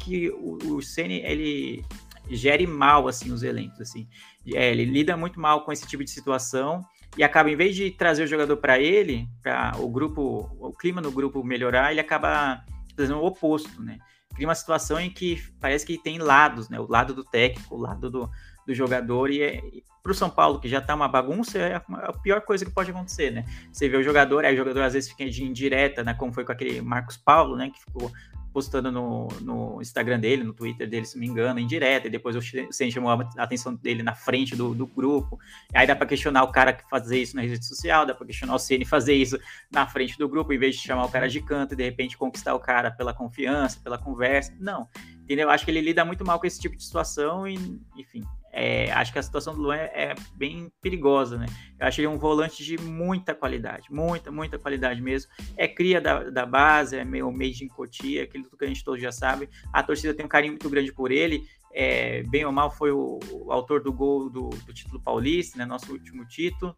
[0.00, 1.84] que o, o Ceni ele
[2.30, 4.08] gere mal assim os elencos assim.
[4.54, 6.84] É, ele lida muito mal com esse tipo de situação
[7.16, 11.00] e acaba em vez de trazer o jogador para ele, para o grupo, o clima
[11.00, 12.64] no grupo melhorar, ele acaba
[12.96, 13.98] fazendo o oposto, né?
[14.34, 16.78] Cria uma situação em que parece que tem lados, né?
[16.78, 18.30] O lado do técnico, o lado do,
[18.66, 19.60] do jogador e, é,
[20.02, 22.90] para o São Paulo, que já tá uma bagunça, é a pior coisa que pode
[22.90, 23.44] acontecer, né?
[23.72, 26.14] Você vê o jogador, aí o jogador às vezes fica de indireta, né?
[26.14, 27.70] Como foi com aquele Marcos Paulo, né?
[27.70, 28.10] Que ficou
[28.52, 32.10] postando no, no Instagram dele, no Twitter dele, se não me engano, em direto, e
[32.10, 35.38] depois o Sen chamou a atenção dele na frente do, do grupo.
[35.74, 38.54] Aí dá para questionar o cara que fazer isso na rede social, dá para questionar
[38.54, 39.38] o Ceni fazer isso
[39.70, 42.16] na frente do grupo, em vez de chamar o cara de canto e de repente
[42.16, 44.52] conquistar o cara pela confiança, pela conversa.
[44.58, 44.88] Não.
[45.22, 45.48] Entendeu?
[45.48, 47.54] Acho que ele lida muito mal com esse tipo de situação e,
[47.96, 51.46] enfim, é, acho que a situação do Luan é, é, bem perigosa, né?
[51.78, 55.30] Eu acho ele um volante de muita qualidade, muita, muita qualidade mesmo.
[55.56, 59.00] É cria da, da base, é meio made in Cotia, aquilo que a gente todos
[59.00, 59.48] já sabe.
[59.72, 61.44] A torcida tem um carinho muito grande por ele.
[61.72, 65.64] É, bem ou mal, foi o, o autor do gol do, do, título paulista, né?
[65.64, 66.76] Nosso último título.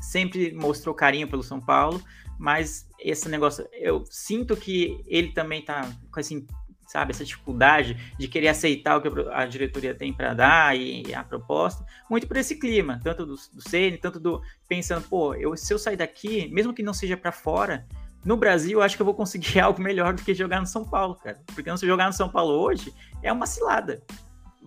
[0.00, 2.00] Sempre mostrou carinho pelo São Paulo,
[2.38, 6.46] mas esse negócio, eu sinto que ele também tá com assim,
[6.88, 7.12] sabe?
[7.12, 11.84] Essa dificuldade de querer aceitar o que a diretoria tem para dar e a proposta,
[12.10, 15.78] muito por esse clima, tanto do, do CN, tanto do pensando, pô, eu, se eu
[15.78, 17.86] sair daqui, mesmo que não seja para fora,
[18.24, 20.84] no Brasil, eu acho que eu vou conseguir algo melhor do que jogar no São
[20.84, 21.38] Paulo, cara.
[21.54, 24.02] Porque não se jogar no São Paulo hoje é uma cilada.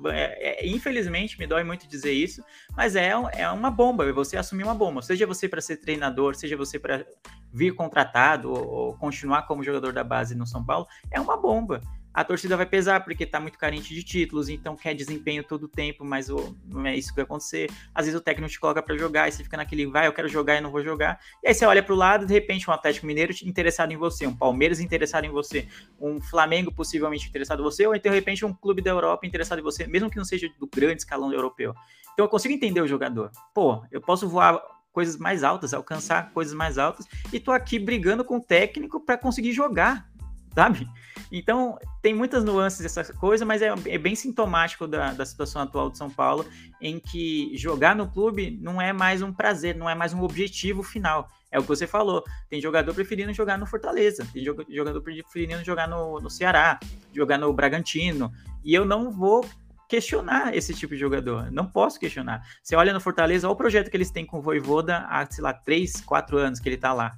[0.05, 2.43] É, é, infelizmente, me dói muito dizer isso,
[2.75, 5.01] mas é, é uma bomba, é você assumir uma bomba.
[5.01, 7.05] Seja você para ser treinador, seja você para
[7.53, 11.81] vir contratado ou, ou, continuar como jogador da base no São Paulo, é uma bomba
[12.13, 15.67] a torcida vai pesar porque tá muito carente de títulos, então quer desempenho todo o
[15.67, 17.69] tempo, mas oh, não é isso que vai acontecer.
[17.93, 20.27] Às vezes o técnico te coloca para jogar e você fica naquele vai, eu quero
[20.27, 21.19] jogar e não vou jogar.
[21.43, 24.27] E aí você olha para o lado, de repente um Atlético Mineiro interessado em você,
[24.27, 25.67] um Palmeiras interessado em você,
[25.99, 29.59] um Flamengo possivelmente interessado em você, ou então de repente um clube da Europa interessado
[29.59, 31.73] em você, mesmo que não seja do grande escalão europeu.
[32.13, 33.31] Então eu consigo entender o jogador.
[33.53, 38.23] Pô, eu posso voar coisas mais altas, alcançar coisas mais altas, e tô aqui brigando
[38.23, 40.09] com o técnico para conseguir jogar,
[40.53, 40.87] sabe?
[41.31, 45.89] Então, tem muitas nuances essa coisa, mas é, é bem sintomático da, da, situação atual
[45.89, 46.45] de São Paulo,
[46.81, 50.83] em que jogar no clube não é mais um prazer, não é mais um objetivo
[50.83, 51.29] final.
[51.49, 52.23] É o que você falou.
[52.49, 56.79] Tem jogador preferindo jogar no Fortaleza, tem jogador preferindo jogar no, no Ceará,
[57.13, 58.31] jogar no Bragantino.
[58.63, 59.45] E eu não vou
[59.87, 61.51] questionar esse tipo de jogador.
[61.51, 62.41] Não posso questionar.
[62.63, 65.43] Você olha no Fortaleza, olha o projeto que eles têm com o Voivoda há, sei
[65.43, 67.17] lá, 3, 4 anos que ele tá lá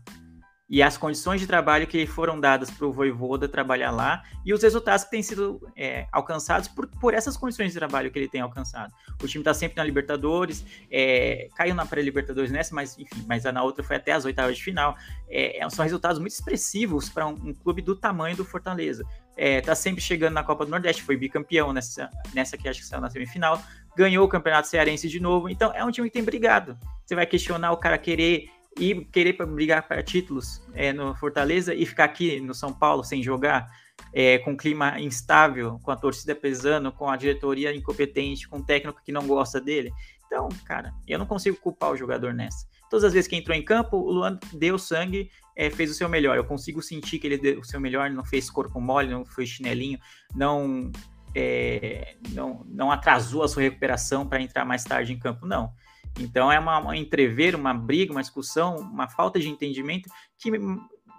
[0.69, 4.63] e as condições de trabalho que foram dadas para o Voivoda trabalhar lá e os
[4.63, 8.41] resultados que têm sido é, alcançados por, por essas condições de trabalho que ele tem
[8.41, 8.93] alcançado.
[9.21, 13.61] O time está sempre na Libertadores, é, caiu na pré-Libertadores nessa, mas enfim, mas na
[13.61, 14.95] outra foi até as oitavas de final.
[15.29, 19.03] É, é são resultados muito expressivos para um, um, clube do tamanho do Fortaleza.
[19.35, 23.01] Está sempre chegando na Copa do Nordeste, foi bicampeão nessa, nessa que acho que saiu
[23.01, 23.59] na semifinal,
[23.95, 26.77] ganhou o Campeonato Cearense de novo, então é um time que tem brigado.
[27.03, 31.85] Você vai questionar o cara querer e querer brigar para títulos é, no Fortaleza e
[31.85, 33.69] ficar aqui no São Paulo sem jogar,
[34.13, 39.01] é, com clima instável, com a torcida pesando, com a diretoria incompetente, com o técnico
[39.03, 39.91] que não gosta dele.
[40.25, 42.67] Então, cara, eu não consigo culpar o jogador nessa.
[42.89, 46.09] Todas as vezes que entrou em campo, o Luan deu sangue, é, fez o seu
[46.09, 46.37] melhor.
[46.37, 49.45] Eu consigo sentir que ele deu o seu melhor, não fez corpo mole, não foi
[49.45, 49.99] chinelinho,
[50.35, 50.91] não,
[51.35, 55.71] é, não, não atrasou a sua recuperação para entrar mais tarde em campo, não.
[56.19, 60.51] Então é uma, uma entrever, uma briga, uma discussão, uma falta de entendimento que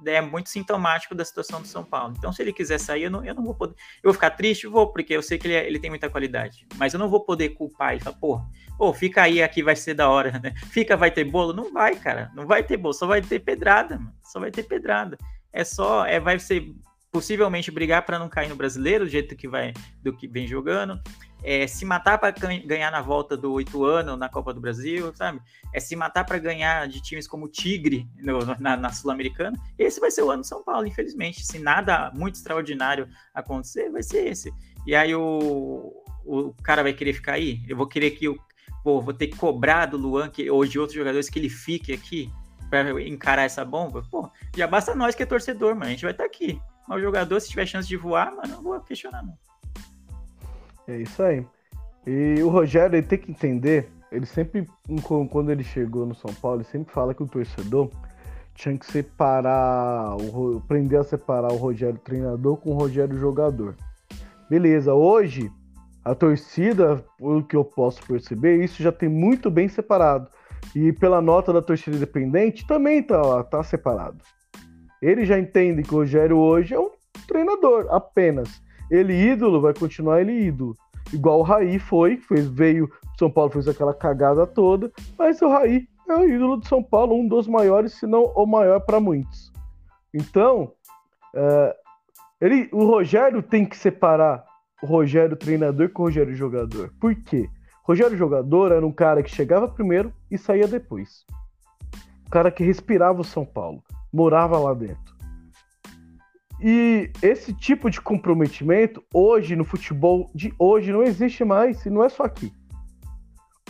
[0.06, 2.14] é muito sintomático da situação do São Paulo.
[2.16, 3.74] Então, se ele quiser sair, eu não, eu não vou poder.
[4.02, 4.66] Eu vou ficar triste?
[4.66, 6.66] Vou, porque eu sei que ele, é, ele tem muita qualidade.
[6.76, 8.02] Mas eu não vou poder culpar ele.
[8.02, 8.40] Falar, pô,
[8.76, 10.52] pô, fica aí, aqui vai ser da hora, né?
[10.70, 11.52] Fica, vai ter bolo?
[11.52, 12.30] Não vai, cara.
[12.34, 14.14] Não vai ter bolo, só vai ter pedrada, mano.
[14.22, 15.16] Só vai ter pedrada.
[15.52, 16.74] É só, é, vai ser
[17.10, 21.00] possivelmente brigar para não cair no brasileiro, do jeito que vai, do que vem jogando
[21.44, 25.40] é se matar para ganhar na volta do oito ano na Copa do Brasil, sabe?
[25.74, 29.60] É se matar para ganhar de times como o Tigre no, na, na Sul-Americana.
[29.78, 31.44] Esse vai ser o ano de São Paulo, infelizmente.
[31.44, 34.50] Se nada muito extraordinário acontecer, vai ser esse.
[34.86, 35.92] E aí o,
[36.24, 37.62] o cara vai querer ficar aí?
[37.68, 38.38] Eu vou querer que o.
[38.82, 41.92] Pô, vou ter que cobrar do Luan que, ou de outros jogadores que ele fique
[41.92, 42.30] aqui
[42.70, 44.02] para encarar essa bomba.
[44.10, 45.86] Pô, já basta nós que é torcedor, mano.
[45.86, 46.60] A gente vai estar tá aqui.
[46.88, 49.36] Mas o jogador, se tiver chance de voar, mano, não vou questionar, não.
[50.86, 51.46] É isso aí.
[52.06, 54.68] E o Rogério ele tem que entender, ele sempre,
[55.30, 57.90] quando ele chegou no São Paulo, ele sempre fala que o torcedor
[58.54, 60.16] tinha que separar,
[60.56, 63.74] aprender a separar o Rogério treinador com o Rogério jogador.
[64.48, 65.50] Beleza, hoje
[66.04, 70.28] a torcida, pelo que eu posso perceber, isso já tem muito bem separado.
[70.76, 74.18] E pela nota da torcida independente, também tá, tá separado.
[75.00, 76.90] Ele já entende que o Rogério hoje é um
[77.26, 78.62] treinador apenas.
[78.90, 80.74] Ele ídolo, vai continuar ele ídolo.
[81.12, 85.86] Igual o Raí foi, fez, veio São Paulo, fez aquela cagada toda, mas o Raí
[86.08, 89.52] é o ídolo de São Paulo, um dos maiores, se não o maior para muitos.
[90.12, 90.72] Então,
[91.34, 91.76] é,
[92.40, 94.44] ele, o Rogério tem que separar
[94.82, 96.92] o Rogério treinador com o Rogério jogador.
[97.00, 97.48] Por quê?
[97.84, 101.24] Rogério jogador era um cara que chegava primeiro e saía depois.
[102.26, 103.82] Um cara que respirava o São Paulo,
[104.12, 105.13] morava lá dentro.
[106.60, 112.02] E esse tipo de comprometimento, hoje, no futebol de hoje, não existe mais, e não
[112.04, 112.52] é só aqui.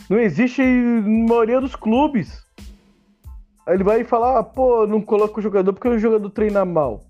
[0.08, 2.44] Não existe na maioria dos clubes.
[3.66, 7.00] Ele vai falar, pô, não coloca o jogador porque o jogador treina mal.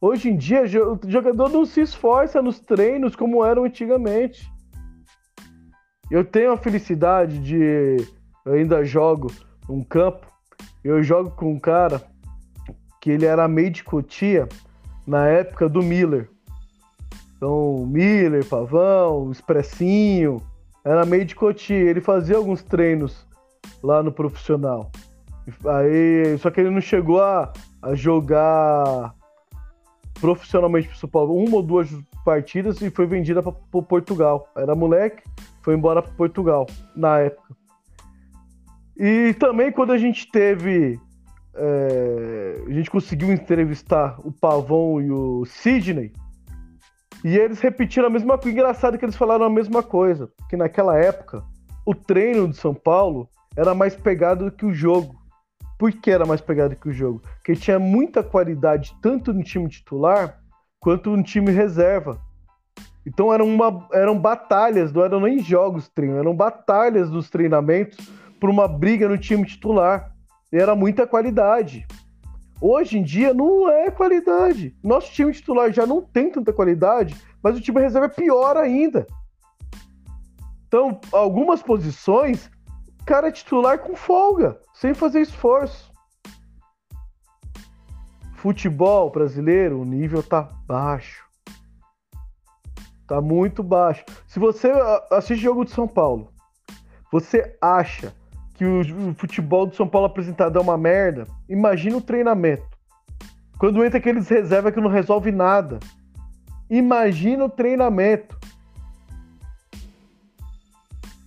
[0.00, 4.50] Hoje em dia, o jogador não se esforça nos treinos como eram antigamente.
[6.10, 7.96] Eu tenho a felicidade de.
[8.46, 9.30] Eu ainda jogo
[9.68, 10.26] um campo.
[10.82, 12.02] Eu jogo com um cara
[13.00, 14.48] que ele era meio de Cotia
[15.10, 16.30] na época do Miller.
[17.36, 20.40] Então, Miller, Pavão, Expressinho,
[20.84, 21.90] era meio de Cotia.
[21.90, 23.26] Ele fazia alguns treinos
[23.82, 24.92] lá no profissional.
[25.66, 27.52] Aí, só que ele não chegou a,
[27.82, 29.12] a jogar
[30.20, 31.88] profissionalmente pro São Paulo uma ou duas
[32.24, 34.48] partidas e foi vendida para Portugal.
[34.56, 35.24] Era moleque,
[35.60, 37.56] foi embora para Portugal na época.
[38.96, 41.00] E também quando a gente teve.
[41.54, 46.12] É, a gente conseguiu entrevistar o Pavão e o Sidney.
[47.24, 48.50] E eles repetiram a mesma coisa.
[48.50, 50.30] Engraçado que eles falaram a mesma coisa.
[50.48, 51.42] Que naquela época,
[51.84, 55.18] o treino de São Paulo era mais pegado do que o jogo.
[55.78, 57.22] Por que era mais pegado que o jogo?
[57.36, 60.38] Porque tinha muita qualidade tanto no time titular
[60.78, 62.20] quanto no time reserva.
[63.06, 67.98] Então eram, uma, eram batalhas, não eram nem jogos treino, eram batalhas dos treinamentos
[68.38, 70.12] por uma briga no time titular.
[70.52, 71.86] Era muita qualidade.
[72.60, 74.76] Hoje em dia não é qualidade.
[74.82, 79.06] Nosso time titular já não tem tanta qualidade, mas o time reserva é pior ainda.
[80.66, 82.50] Então, algumas posições
[83.10, 85.90] cara é titular com folga, sem fazer esforço.
[88.34, 91.28] Futebol brasileiro, o nível tá baixo.
[93.08, 94.04] Tá muito baixo.
[94.28, 94.70] Se você
[95.10, 96.32] assiste jogo de São Paulo,
[97.10, 98.14] você acha
[98.60, 102.68] que o futebol do São Paulo apresentado é uma merda, imagina o treinamento.
[103.58, 105.80] Quando entra aqueles reserva que não resolve nada.
[106.68, 108.38] Imagina o treinamento.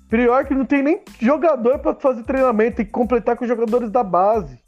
[0.07, 3.89] Pior que não tem nem jogador para fazer treinamento, tem que completar com os jogadores
[3.89, 4.59] da base.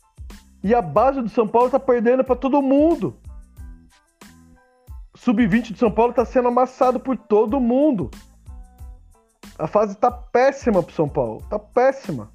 [0.64, 3.16] E a base do São Paulo tá perdendo para todo mundo.
[5.14, 8.10] Sub-20 de São Paulo tá sendo amassado por todo mundo.
[9.60, 12.34] A fase tá péssima pro São Paulo, tá péssima.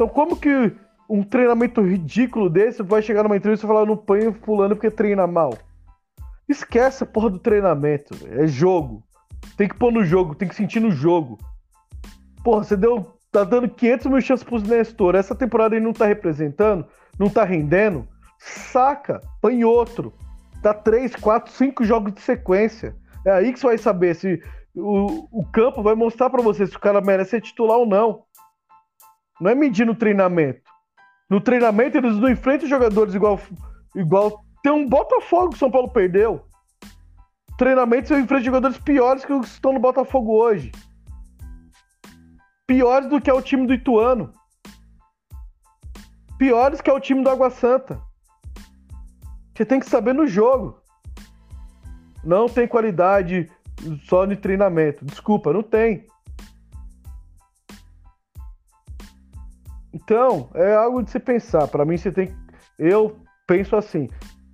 [0.00, 0.72] Então como que
[1.10, 5.26] um treinamento ridículo desse vai chegar numa entrevista e falar não ponho fulano porque treina
[5.26, 5.52] mal?
[6.48, 9.02] Esquece a porra do treinamento, é jogo.
[9.58, 11.36] Tem que pôr no jogo, tem que sentir no jogo.
[12.42, 13.14] Porra, você deu.
[13.30, 15.14] Tá dando 500 mil chances pros Nestor.
[15.14, 16.86] Essa temporada ele não tá representando,
[17.18, 18.08] não tá rendendo.
[18.38, 20.14] Saca, põe outro.
[20.62, 22.96] Dá 3, 4, 5 jogos de sequência.
[23.26, 24.42] É aí que você vai saber se
[24.74, 28.24] o, o campo vai mostrar para você se o cara merece ser titular ou não.
[29.40, 30.62] Não é medir no treinamento.
[31.28, 33.40] No treinamento eles não enfrentam jogadores igual.
[33.94, 36.44] igual tem um Botafogo que São Paulo perdeu
[37.60, 40.72] treinamentos eu enfrento jogadores piores que os que estão no Botafogo hoje.
[42.66, 44.32] Piores do que é o time do Ituano.
[46.38, 48.00] Piores que é o time do Água Santa.
[49.54, 50.80] Você tem que saber no jogo.
[52.24, 53.46] Não tem qualidade
[54.04, 55.04] só de treinamento.
[55.04, 56.06] Desculpa, não tem.
[59.92, 61.66] Então, é algo de se pensar.
[61.68, 62.34] Para mim, você tem.
[62.78, 63.16] Eu
[63.46, 64.08] penso assim.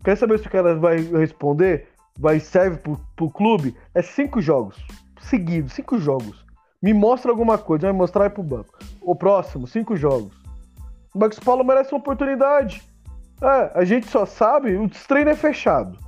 [0.04, 1.88] Quer saber se o cara vai responder?
[2.18, 4.82] vai serve pro, pro clube é cinco jogos
[5.26, 6.44] seguidos, cinco jogos.
[6.80, 8.78] Me mostra alguma coisa, vai mostrar e pro banco.
[9.00, 10.32] O próximo, cinco jogos.
[11.14, 12.82] O Marcos Paulo merece uma oportunidade.
[13.42, 15.98] É, a gente só sabe, o treino é fechado.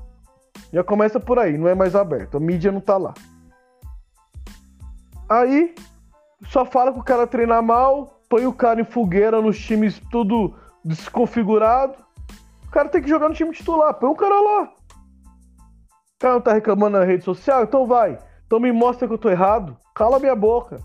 [0.72, 2.36] Já começa por aí, não é mais aberto.
[2.36, 3.14] A mídia não tá lá.
[5.28, 5.74] Aí,
[6.48, 10.54] só fala que o cara treinar mal, põe o cara em fogueira nos times tudo
[10.84, 11.94] desconfigurado.
[12.66, 14.62] O cara tem que jogar no time titular, põe o cara lá.
[14.64, 17.62] O cara não tá reclamando na rede social?
[17.62, 18.18] Então vai.
[18.46, 19.76] Então me mostra que eu tô errado.
[19.94, 20.80] Cala minha boca.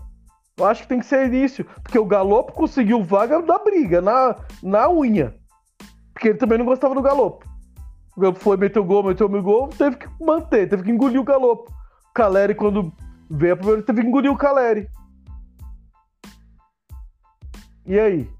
[0.56, 1.66] Eu acho que tem que ser início.
[1.82, 5.34] Porque o Galopo conseguiu vaga da briga, na, na unha.
[6.12, 7.44] Porque ele também não gostava do Galopo.
[8.16, 11.24] O Galopo foi, meteu gol, meteu meu gol, teve que manter, teve que engolir o
[11.24, 11.70] Galopo.
[12.10, 12.92] O Caleri, quando
[13.28, 14.88] veio a primeira, teve que engolir o Caleri.
[17.86, 18.30] E aí?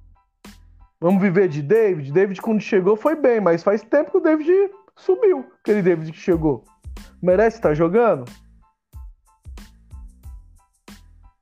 [1.01, 2.13] Vamos viver de David?
[2.13, 5.45] David, quando chegou, foi bem, mas faz tempo que o David sumiu.
[5.61, 6.65] Aquele David que chegou.
[7.23, 8.25] Merece estar jogando?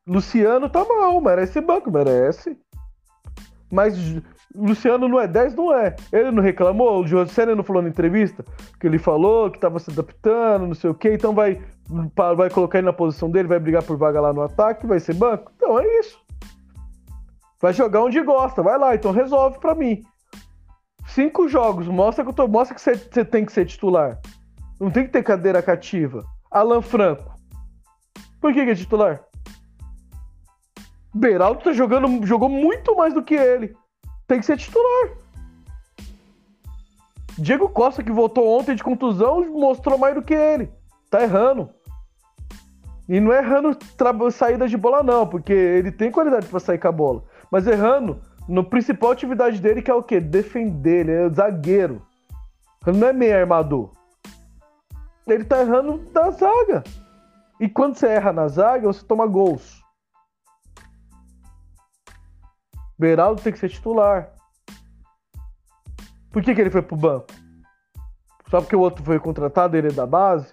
[0.07, 2.59] Luciano tá mal, merece banco, merece.
[3.71, 3.97] Mas
[4.55, 5.95] Luciano não é 10, não é.
[6.13, 8.45] Ele não reclamou, o José não falou na entrevista
[8.81, 11.63] que ele falou que tava se adaptando, não sei o quê, então vai,
[12.37, 15.15] vai colocar ele na posição dele, vai brigar por vaga lá no ataque, vai ser
[15.15, 15.53] banco.
[15.57, 16.21] Então é isso.
[17.63, 20.03] Vai jogar onde gosta, vai lá, então resolve para mim.
[21.07, 24.19] Cinco jogos, mostra que, eu tô, mostra que você, você tem que ser titular.
[24.81, 26.25] Não tem que ter cadeira cativa.
[26.51, 27.37] Alan Franco.
[28.41, 29.23] Por que, que é titular?
[31.15, 33.77] Beraldo tá jogando, jogou muito mais do que ele.
[34.27, 35.11] Tem que ser titular.
[37.39, 40.69] Diego Costa, que voltou ontem de contusão, mostrou mais do que ele.
[41.09, 41.71] Tá errando.
[43.09, 43.77] E não é errando
[44.33, 47.23] saída de bola, não, porque ele tem qualidade para sair com a bola.
[47.53, 50.19] Mas errando no principal atividade dele, que é o quê?
[50.19, 52.03] Defender, ele é zagueiro.
[52.85, 53.93] Ele não é meio armador
[55.27, 56.83] ele tá errando na zaga.
[57.61, 59.81] E quando você erra na zaga, você toma gols.
[62.99, 64.33] Beraldo tem que ser titular.
[66.31, 67.27] Por que, que ele foi pro banco?
[68.49, 70.53] Só porque o outro foi contratado, ele é da base?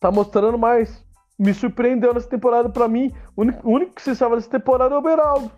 [0.00, 1.04] Tá mostrando mais.
[1.38, 3.14] Me surpreendeu nessa temporada para mim.
[3.36, 5.50] O único, que se salva nessa temporada é o Beraldo.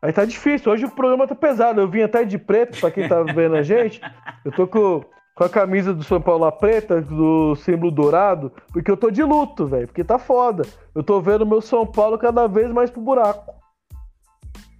[0.00, 0.70] Aí tá difícil.
[0.70, 1.80] Hoje o programa tá pesado.
[1.80, 4.00] Eu vim até de preto, pra quem tá vendo a gente.
[4.44, 8.96] Eu tô com, com a camisa do São Paulo preta, do símbolo dourado, porque eu
[8.96, 9.86] tô de luto, velho.
[9.86, 10.62] Porque tá foda.
[10.94, 13.54] Eu tô vendo meu São Paulo cada vez mais pro buraco.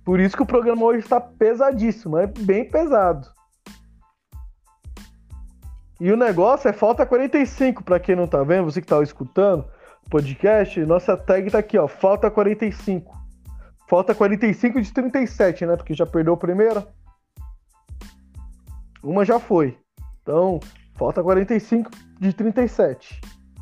[0.05, 3.29] Por isso que o programa hoje tá pesadíssimo, é bem pesado.
[6.01, 9.67] E o negócio é falta 45, para quem não tá vendo, você que tá escutando
[10.07, 13.18] o podcast, nossa tag tá aqui, ó, falta 45.
[13.89, 15.75] Falta 45 de 37, né?
[15.75, 16.87] Porque já perdeu a primeira.
[19.03, 19.79] Uma já foi.
[20.21, 20.61] Então,
[20.95, 23.19] falta 45 de 37.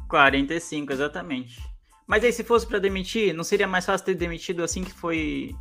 [0.09, 1.61] 45, exatamente.
[2.09, 5.55] Mas aí, se fosse para demitir, não seria mais fácil ter demitido assim que foi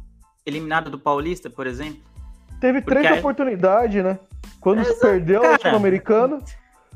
[0.43, 2.01] eliminado do Paulista, por exemplo?
[2.59, 3.19] Teve Porque três aí...
[3.19, 4.17] oportunidades, né?
[4.59, 5.57] Quando Exato, perdeu cara.
[5.57, 6.43] o Sul-Americano,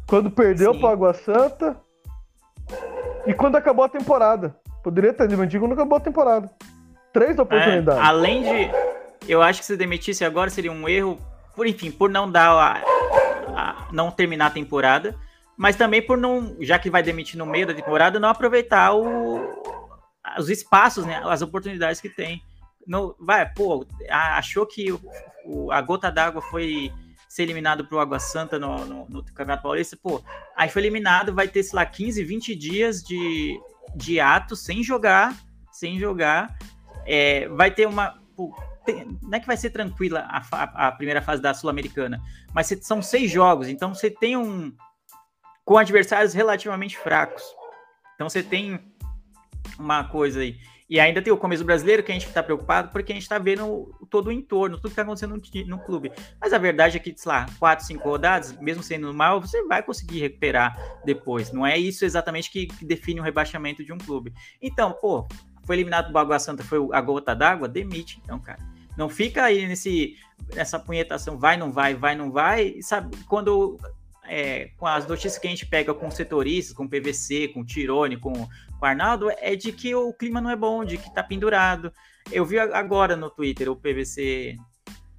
[0.08, 1.80] quando perdeu pro Água Santa
[3.28, 4.56] e quando acabou a temporada.
[4.84, 6.50] Poderia ter demitido quando acabou a temporada.
[7.14, 8.02] Três é, oportunidades.
[8.02, 8.72] É, além de.
[9.28, 11.20] Eu acho que se demitisse agora seria um erro,
[11.56, 12.82] por enfim, por não dar a,
[13.56, 15.16] a, não terminar a temporada,
[15.58, 19.62] mas também por não, já que vai demitir no meio da temporada, não aproveitar o,
[20.38, 22.42] os espaços, né, as oportunidades que tem.
[22.88, 25.00] No, vai, pô, achou que o,
[25.46, 26.92] o, a gota d'água foi
[27.28, 30.24] ser eliminado pro Água Santa no, no, no, Campeonato Paulista, pô,
[30.56, 33.60] aí foi eliminado, vai ter, sei lá, 15, 20 dias de,
[33.96, 35.36] de ato sem jogar,
[35.72, 36.58] sem jogar,
[37.06, 38.20] é, vai ter uma.
[39.22, 42.22] não é que vai ser tranquila a, a, a primeira fase da Sul-Americana,
[42.54, 44.74] mas são seis jogos, então você tem um.
[45.66, 47.44] com adversários relativamente fracos.
[48.16, 48.80] Então você tem
[49.78, 50.58] uma coisa aí.
[50.90, 53.38] E ainda tem o começo brasileiro que a gente está preocupado porque a gente está
[53.38, 56.12] vendo todo o entorno, tudo que está acontecendo no, no, clube.
[56.42, 59.84] Mas a verdade é que, sei lá, quatro, cinco rodadas, mesmo sendo mal, você vai
[59.84, 60.76] conseguir recuperar
[61.06, 61.52] depois.
[61.52, 64.34] Não é isso exatamente que, que define o rebaixamento de um clube.
[64.60, 65.28] Então, pô,
[65.70, 68.58] foi eliminado do Água Santa, foi a gota d'água, demite, então, cara.
[68.98, 70.16] Não fica aí nesse,
[70.56, 72.74] nessa punhetação, vai, não vai, vai, não vai.
[72.78, 73.78] E sabe, quando
[74.26, 78.34] é, com as notícias que a gente pega com setoristas, com PVC, com Tirone, com,
[78.34, 81.94] com Arnaldo, é de que o clima não é bom, de que tá pendurado.
[82.32, 84.58] Eu vi agora no Twitter o PVC,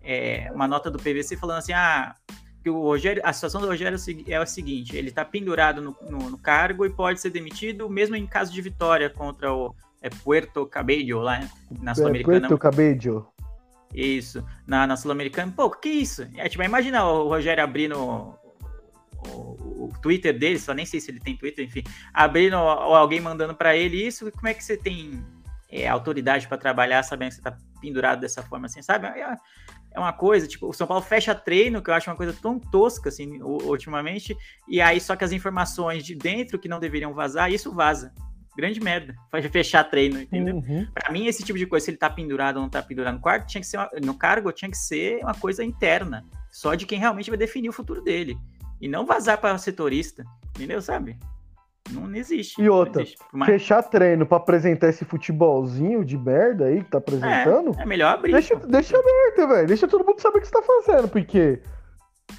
[0.03, 2.13] é, uma nota do PVC falando assim: ah,
[2.61, 3.97] que o Rogério, a situação do Rogério
[4.27, 8.17] é o seguinte: ele tá pendurado no, no, no cargo e pode ser demitido, mesmo
[8.17, 9.73] em caso de vitória contra o
[10.03, 11.41] é Puerto Cabello lá
[11.81, 12.49] na é, Sul-Americana.
[12.49, 13.33] Puerto Cabello.
[13.95, 15.53] Isso, na, na Sul-Americana.
[15.55, 16.27] Pô, que isso?
[16.37, 18.35] É, tipo, imagina o Rogério abrindo o,
[19.27, 21.83] o, o, Twitter dele, só nem sei se ele tem Twitter, enfim,
[22.15, 25.25] abrindo ou alguém mandando para ele isso, como é que você tem
[25.69, 29.09] é, autoridade para trabalhar sabendo que você tá pendurado dessa forma assim, sabe?
[29.09, 29.37] É,
[29.93, 32.61] é uma coisa, tipo, o São Paulo fecha treino, que eu acho uma coisa tão
[32.61, 34.37] tosca, assim, ultimamente,
[34.69, 38.13] e aí só que as informações de dentro que não deveriam vazar, isso vaza
[38.57, 39.15] grande merda.
[39.31, 40.57] Faz fechar treino, entendeu?
[40.57, 40.87] Uhum.
[40.93, 43.21] Pra mim, esse tipo de coisa, se ele tá pendurado ou não tá pendurado no
[43.21, 46.25] quarto, tinha que ser uma, no cargo, tinha que ser uma coisa interna.
[46.51, 48.37] Só de quem realmente vai definir o futuro dele.
[48.81, 50.25] E não vazar para setorista.
[50.57, 50.81] Entendeu?
[50.83, 51.17] Sabe?
[51.91, 52.61] Não existe.
[52.61, 53.19] E outra, existe.
[53.33, 53.49] Mas...
[53.49, 57.75] fechar treino para apresentar esse futebolzinho de merda aí que tá apresentando.
[57.79, 58.33] É, é melhor abrir.
[58.33, 59.67] Deixa, deixa aberto, velho.
[59.67, 61.61] Deixa todo mundo saber o que você tá fazendo, porque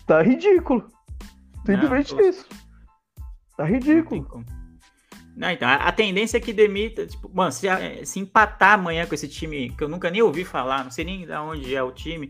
[0.05, 0.87] tá ridículo.
[1.65, 2.47] Simplesmente isso.
[3.57, 4.45] Tá ridículo.
[5.41, 7.65] Não, então, a, a, tendência é que demita, tipo, mano, se,
[8.05, 11.25] se, empatar amanhã com esse time que eu nunca nem ouvi falar, não sei nem
[11.25, 12.29] de onde é o time,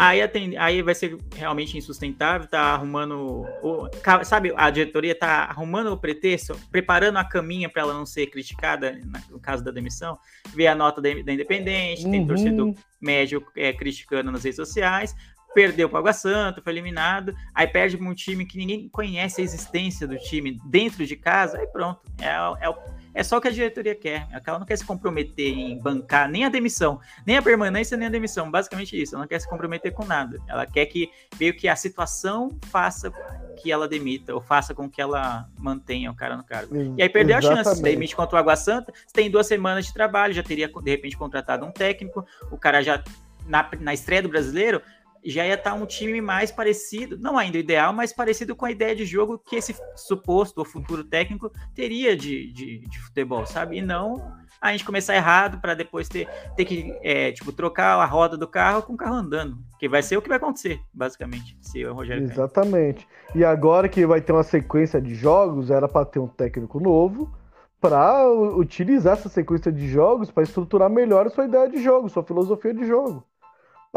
[0.00, 3.44] Aí, atende, aí vai ser realmente insustentável, tá arrumando.
[3.60, 3.88] O,
[4.24, 8.96] sabe, a diretoria tá arrumando o pretexto, preparando a caminha para ela não ser criticada
[9.28, 10.16] no caso da demissão.
[10.54, 12.12] Vê a nota da, da Independente, uhum.
[12.12, 15.16] tem torcedor médio é, criticando nas redes sociais.
[15.58, 17.34] Perdeu para o Água Santa, foi eliminado.
[17.54, 21.58] Aí perde para um time que ninguém conhece a existência do time dentro de casa.
[21.58, 22.00] Aí pronto.
[22.20, 22.28] É,
[22.64, 24.28] é é só o que a diretoria quer.
[24.46, 28.10] Ela não quer se comprometer em bancar nem a demissão, nem a permanência, nem a
[28.10, 28.48] demissão.
[28.48, 29.16] Basicamente isso.
[29.16, 30.38] Ela não quer se comprometer com nada.
[30.46, 33.12] Ela quer que meio que a situação faça
[33.60, 36.76] que ela demita, ou faça com que ela mantenha o cara no cargo.
[36.96, 37.66] E aí perdeu Exatamente.
[37.66, 37.82] a chance.
[37.82, 41.16] Demite contra o Água Santa, você tem duas semanas de trabalho, já teria de repente
[41.16, 43.02] contratado um técnico, o cara já.
[43.46, 44.82] Na, na estreia do brasileiro,
[45.30, 48.70] já ia estar tá um time mais parecido, não ainda ideal, mas parecido com a
[48.70, 53.78] ideia de jogo que esse suposto ou futuro técnico teria de, de, de futebol, sabe?
[53.78, 58.04] E não a gente começar errado para depois ter, ter que é, tipo, trocar a
[58.04, 59.58] roda do carro com o carro andando.
[59.78, 63.06] Que vai ser o que vai acontecer, basicamente, se o Rogério Exatamente.
[63.34, 67.32] E agora que vai ter uma sequência de jogos, era para ter um técnico novo
[67.80, 72.24] para utilizar essa sequência de jogos para estruturar melhor a sua ideia de jogo, sua
[72.24, 73.24] filosofia de jogo.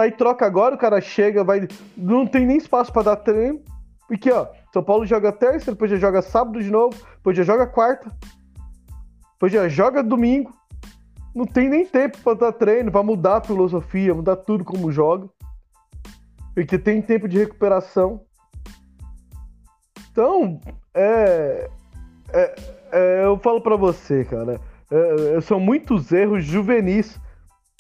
[0.02, 1.68] Aí troca agora, o cara chega, vai.
[1.96, 3.62] Não tem nem espaço para dar treino.
[4.08, 7.68] Porque, ó, São Paulo joga terça, depois já joga sábado de novo, depois já joga
[7.68, 8.12] quarta,
[9.34, 10.52] depois já joga domingo.
[11.36, 15.30] Não tem nem tempo para dar treino, para mudar a filosofia, mudar tudo como joga.
[16.56, 18.22] Porque tem tempo de recuperação.
[20.12, 20.60] Então,
[20.96, 21.70] é.
[22.34, 22.56] é,
[22.92, 24.60] é eu falo para você, cara.
[24.90, 27.21] É, são muitos erros juvenis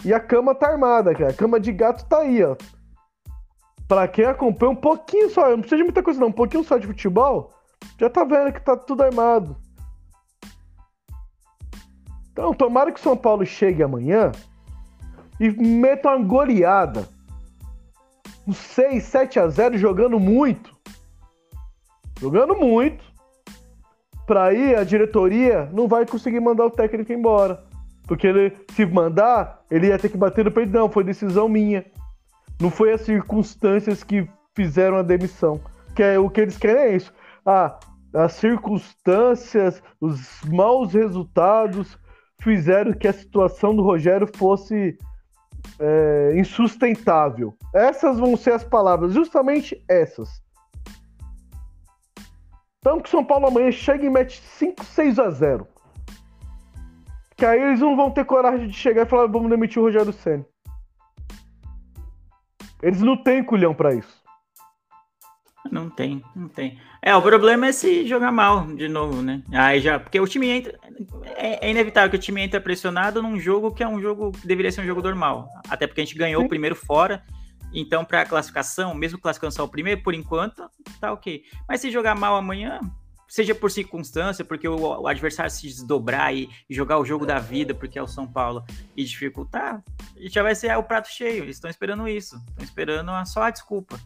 [0.04, 1.32] e a cama tá armada, cara.
[1.32, 2.56] A cama de gato tá aí, ó.
[3.88, 6.78] Pra quem acompanha um pouquinho só, não precisa de muita coisa não, um pouquinho só
[6.78, 7.52] de futebol,
[7.99, 9.56] já tá vendo que tá tudo armado.
[12.32, 14.32] Então, tomara que o São Paulo chegue amanhã
[15.39, 17.08] e meta uma goleada.
[18.47, 20.76] Um 6, 7 a 0 jogando muito.
[22.20, 23.04] Jogando muito.
[24.26, 27.64] Pra aí a diretoria não vai conseguir mandar o técnico embora.
[28.12, 30.74] Porque ele, se mandar, ele ia ter que bater no peito.
[30.74, 31.86] Não, foi decisão minha.
[32.59, 35.62] Não foi as circunstâncias que fizeram a demissão.
[35.95, 37.14] Que é o que eles querem é isso.
[37.45, 37.80] Ah,
[38.14, 41.97] as circunstâncias, os maus resultados
[42.41, 44.97] fizeram que a situação do Rogério fosse
[45.80, 47.55] é, insustentável.
[47.74, 50.43] Essas vão ser as palavras, justamente essas.
[52.80, 55.70] Então que o São Paulo amanhã chega e mete 5, 6 a 0.
[57.42, 60.14] Que aí eles não vão ter coragem de chegar e falar, vamos demitir o Rogério
[60.14, 60.46] Senna.
[62.84, 64.22] Eles não têm culhão para isso.
[65.72, 66.80] Não tem, não tem.
[67.02, 69.42] É, o problema é se jogar mal de novo, né?
[69.54, 70.80] Aí já, porque o time entra.
[71.36, 74.46] É, é inevitável que o time entra pressionado num jogo que é um jogo que
[74.46, 75.50] deveria ser um jogo normal.
[75.68, 76.46] Até porque a gente ganhou Sim.
[76.46, 77.24] o primeiro fora.
[77.74, 80.62] Então, para classificação, mesmo classificando só o primeiro, por enquanto,
[81.00, 81.42] tá ok.
[81.68, 82.80] Mas se jogar mal amanhã,
[83.32, 87.40] seja por circunstância, porque o, o adversário se desdobrar e, e, jogar o jogo da
[87.40, 88.62] vida, porque é o São Paulo,
[88.94, 89.82] e dificultar,
[90.18, 91.44] já vai ser o prato cheio.
[91.46, 92.36] Eles estão esperando isso.
[92.50, 93.98] Estão esperando só a desculpa.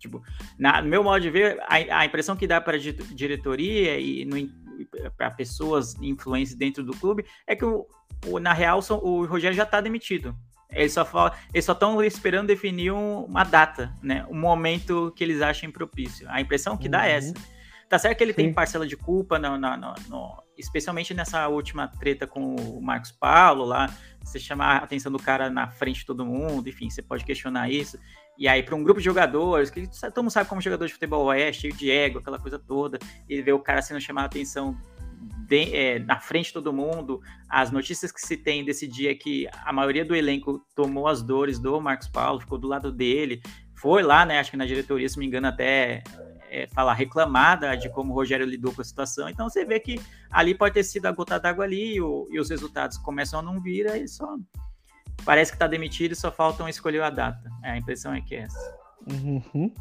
[0.00, 0.20] Tipo,
[0.58, 4.28] na, no meu modo de ver, a, a impressão que dá para a diretoria e
[5.16, 7.86] para pessoas influentes dentro do clube é que, o,
[8.26, 10.34] o na real, o Rogério já está demitido.
[10.72, 11.06] Eles só
[11.54, 14.26] eles só estão esperando definir um, uma data, né?
[14.28, 16.28] Um momento que eles achem propício.
[16.28, 16.92] A impressão que uhum.
[16.92, 17.59] dá é essa.
[17.90, 18.36] Tá certo que ele Sim.
[18.36, 19.76] tem parcela de culpa, no, no,
[20.08, 23.92] no, especialmente nessa última treta com o Marcos Paulo lá.
[24.22, 27.68] Você chamar a atenção do cara na frente de todo mundo, enfim, você pode questionar
[27.68, 27.98] isso.
[28.38, 31.32] E aí, para um grupo de jogadores, que todo mundo sabe como jogador de futebol
[31.32, 32.96] é, cheio de ego, aquela coisa toda,
[33.28, 34.78] e ver o cara sendo chamado a atenção
[35.48, 37.20] de, é, na frente de todo mundo.
[37.48, 41.24] As notícias que se tem desse dia é que a maioria do elenco tomou as
[41.24, 43.42] dores do Marcos Paulo, ficou do lado dele,
[43.74, 44.38] foi lá, né?
[44.38, 46.04] Acho que na diretoria, se me engano, até
[46.50, 49.28] é, falar reclamada de como o Rogério lidou com a situação.
[49.28, 52.40] Então você vê que ali pode ter sido a gota d'água ali e, o, e,
[52.40, 54.36] os resultados começam a não vir, aí só
[55.24, 57.48] parece que está demitido e só faltam escolher a data.
[57.62, 58.78] É, a impressão é que é essa.
[59.08, 59.72] Uhum.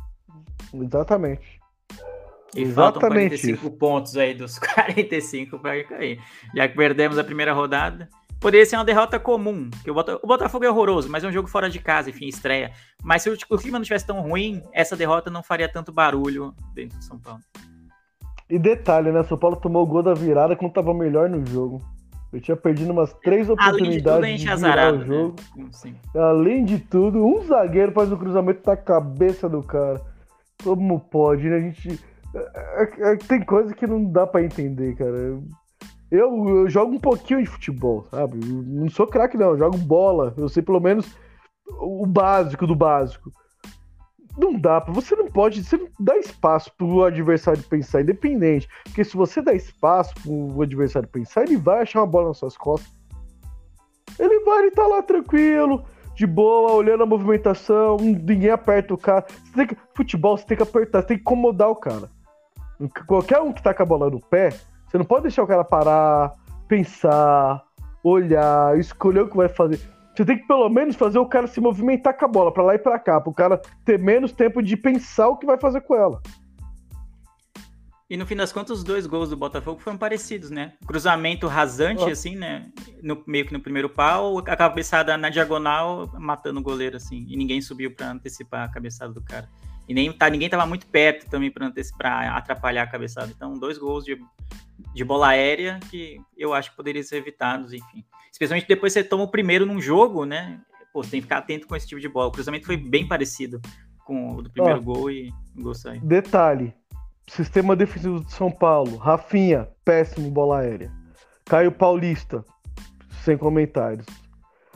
[0.74, 1.60] Exatamente.
[2.56, 3.72] E Exatamente faltam 45 isso.
[3.78, 6.22] pontos aí dos 45 para cair.
[6.56, 8.10] Já que perdemos a primeira rodada,
[8.40, 11.70] poderia ser uma derrota comum, que o, Botafogo é horroroso, mas é um jogo fora
[11.70, 12.72] de casa, enfim, estreia.
[13.04, 16.54] Mas se o, o clima não estivesse tão ruim, essa derrota não faria tanto barulho
[16.74, 17.42] dentro de São Paulo.
[18.50, 19.24] E detalhe, né?
[19.24, 21.82] São Paulo tomou o gol da virada quando tava melhor no jogo.
[22.32, 25.06] Eu tinha perdido umas três oportunidades Além de, tudo, de virar o né?
[25.06, 25.36] jogo.
[25.86, 25.94] Né?
[26.16, 30.02] Além de tudo, um zagueiro faz o um cruzamento na cabeça do cara.
[30.64, 31.58] Como pode, né?
[31.58, 32.00] A gente.
[32.36, 35.40] É, é, é, tem coisa que não dá para entender, cara.
[36.12, 38.38] Eu, eu, jogo um pouquinho de futebol, sabe?
[38.46, 39.52] Não sou craque, não.
[39.52, 40.34] Eu jogo bola.
[40.38, 41.16] Eu sei pelo menos
[41.68, 43.32] o básico do básico.
[44.38, 48.68] não dá, você não pode, você não dá espaço pro adversário pensar, independente.
[48.86, 52.58] Porque se você dá espaço pro adversário pensar, ele vai achar uma bola nas suas
[52.58, 52.92] costas.
[54.18, 55.86] Ele vai, ele tá lá tranquilo,
[56.16, 59.26] de boa, olhando a movimentação, ninguém aperta o cara.
[59.28, 62.10] Você tem que, futebol, você tem que apertar, você tem que incomodar o cara.
[63.08, 64.50] Qualquer um que tá com a bola no pé,
[64.90, 66.34] você não pode deixar o cara parar,
[66.68, 67.64] pensar,
[68.04, 69.80] olhar, escolher o que vai fazer.
[70.16, 72.76] Você tem que pelo menos fazer o cara se movimentar com a bola para lá
[72.76, 75.82] e para cá, para o cara ter menos tempo de pensar o que vai fazer
[75.82, 76.22] com ela.
[78.10, 80.74] E no fim das contas, os dois gols do Botafogo foram parecidos, né?
[80.88, 82.72] Cruzamento rasante, assim, né?
[83.04, 87.28] No, meio que no primeiro pau, a cabeçada na diagonal, matando o goleiro, assim.
[87.30, 89.48] E ninguém subiu para antecipar a cabeçada do cara.
[89.90, 93.32] E nem tá, ninguém tava muito perto também para atrapalhar a cabeçada.
[93.36, 94.22] Então, dois gols de,
[94.94, 98.06] de bola aérea que eu acho que poderiam ser evitados, enfim.
[98.32, 100.62] Especialmente depois você toma o primeiro num jogo, né?
[100.94, 102.28] Pô, tem que ficar atento com esse tipo de bola.
[102.28, 103.60] O cruzamento foi bem parecido
[104.06, 106.02] com o do primeiro gol e o gol saiu.
[106.02, 106.72] Detalhe:
[107.28, 108.96] sistema defensivo de São Paulo.
[108.96, 110.92] Rafinha, péssimo bola aérea.
[111.46, 112.46] Caio Paulista,
[113.24, 114.06] sem comentários.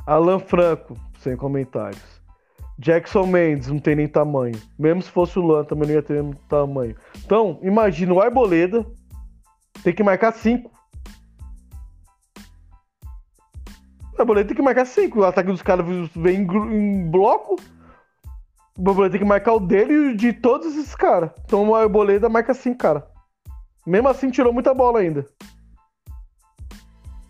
[0.07, 2.12] Alan Franco, sem comentários.
[2.77, 4.59] Jackson Mendes, não tem nem tamanho.
[4.77, 6.95] Mesmo se fosse o Luan, também não ia ter tamanho.
[7.23, 8.85] Então, imagina o Arboleda
[9.83, 10.71] tem que marcar cinco.
[14.17, 15.19] O Arboleda tem que marcar cinco.
[15.19, 17.55] O ataque dos caras vem em bloco.
[18.77, 21.31] O Arboleda tem que marcar o dele e de todos esses caras.
[21.45, 23.07] Então o Arboleda marca cinco, cara.
[23.85, 25.25] Mesmo assim, tirou muita bola ainda.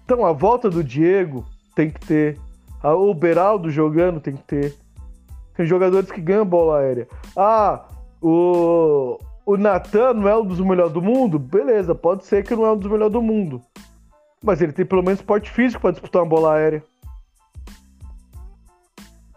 [0.06, 2.40] Então a volta do Diego tem que ter.
[2.84, 4.83] O Beraldo jogando tem que ter.
[5.56, 7.08] Tem jogadores que ganham bola aérea.
[7.38, 7.86] Ah,
[8.22, 11.38] o, o Natan não é um dos melhores do mundo?
[11.38, 13.62] Beleza, pode ser que não é um dos melhores do mundo.
[14.44, 16.84] Mas ele tem pelo menos porte físico para disputar uma bola aérea.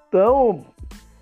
[0.08, 0.64] Então,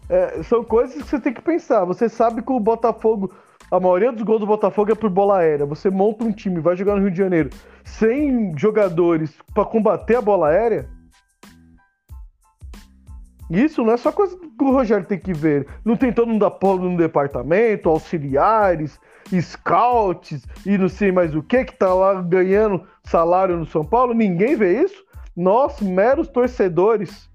[0.08, 1.84] é, são coisas que você tem que pensar.
[1.84, 3.32] Você sabe que o Botafogo,
[3.70, 5.66] a maioria dos gols do Botafogo é por bola aérea.
[5.66, 7.50] Você monta um time, vai jogar no Rio de Janeiro,
[7.84, 10.88] sem jogadores para combater a bola aérea.
[13.50, 15.66] Isso não é só coisa que o Rogério tem que ver.
[15.84, 18.98] Não tem todo mundo apoio no departamento, auxiliares,
[19.40, 24.14] scouts e não sei mais o que, que tá lá ganhando salário no São Paulo.
[24.14, 25.04] Ninguém vê isso.
[25.36, 27.28] Nós, meros torcedores,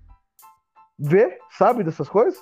[0.97, 2.39] vê, sabe dessas coisas?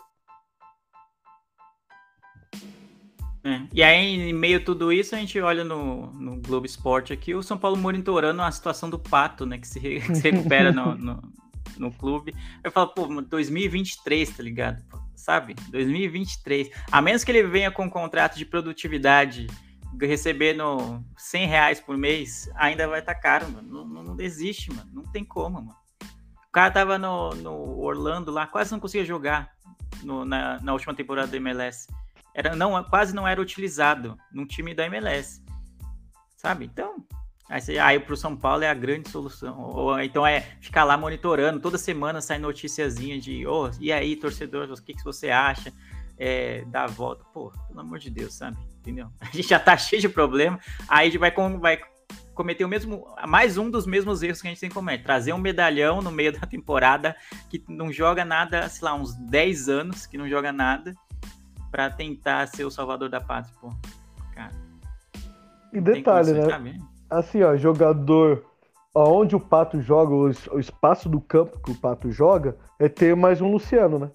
[3.43, 3.61] É.
[3.73, 7.33] E aí, em meio a tudo isso, a gente olha no, no Globo Esporte aqui,
[7.33, 9.57] o São Paulo monitorando a situação do Pato, né?
[9.57, 11.21] Que se, que se recupera no, no
[11.79, 12.35] no clube.
[12.63, 14.83] Eu falo, pô, 2023, tá ligado?
[15.15, 15.55] Sabe?
[15.69, 16.69] 2023.
[16.91, 19.47] A menos que ele venha com um contrato de produtividade
[19.99, 23.85] recebendo 100 reais por mês, ainda vai estar tá caro, mano.
[23.85, 24.89] Não, não, existe, mano.
[24.93, 25.75] Não tem como, mano.
[26.47, 29.51] O cara tava no, no Orlando lá, quase não conseguia jogar
[30.03, 31.87] no, na, na última temporada do MLS.
[32.33, 35.43] Era, não, quase não era utilizado num time da MLS.
[36.35, 36.65] Sabe?
[36.65, 37.03] Então,
[37.49, 39.57] Aí, você, aí pro São Paulo é a grande solução.
[39.59, 44.69] Ou então é ficar lá monitorando, toda semana sai noticiazinha de, oh, e aí, torcedor,
[44.69, 45.71] o que, que você acha?
[46.17, 47.23] É, da volta.
[47.33, 48.57] Pô, pelo amor de Deus, sabe?
[48.79, 49.09] Entendeu?
[49.21, 51.79] A gente já tá cheio de problema, aí a gente vai, vai
[52.33, 55.03] cometer o mesmo, mais um dos mesmos erros que a gente tem que cometer.
[55.03, 57.15] Trazer um medalhão no meio da temporada
[57.49, 60.93] que não joga nada, sei lá, uns 10 anos, que não joga nada,
[61.71, 63.73] para tentar ser o salvador da pátria, pô.
[64.33, 64.53] Cara.
[65.71, 66.79] E detalhe, né?
[67.09, 68.43] Assim, ó, jogador
[68.97, 73.41] aonde o Pato joga, o, espaço do campo que o Pato joga, é ter mais
[73.41, 74.09] um Luciano, né?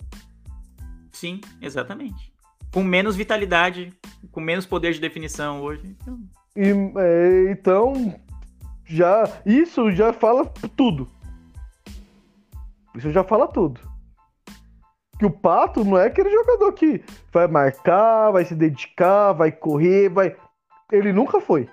[1.13, 2.33] Sim, exatamente.
[2.73, 3.93] Com menos vitalidade,
[4.33, 5.97] com menos poder de definição hoje.
[6.01, 6.21] Então,
[6.57, 6.69] e,
[6.99, 8.15] é, então
[8.85, 10.45] já isso já fala
[10.77, 11.09] tudo.
[12.97, 13.81] Isso já fala tudo.
[15.19, 20.09] Que o Pato não é aquele jogador que vai marcar, vai se dedicar, vai correr,
[20.09, 20.35] vai.
[20.91, 21.69] Ele nunca foi.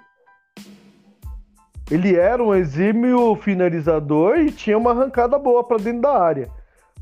[1.91, 6.49] Ele era um exímio finalizador e tinha uma arrancada boa para dentro da área.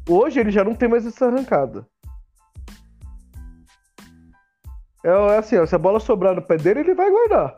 [0.07, 1.85] Hoje ele já não tem mais essa arrancada.
[5.03, 7.57] É, é assim, ó, se a bola sobrar no pé dele, ele vai guardar.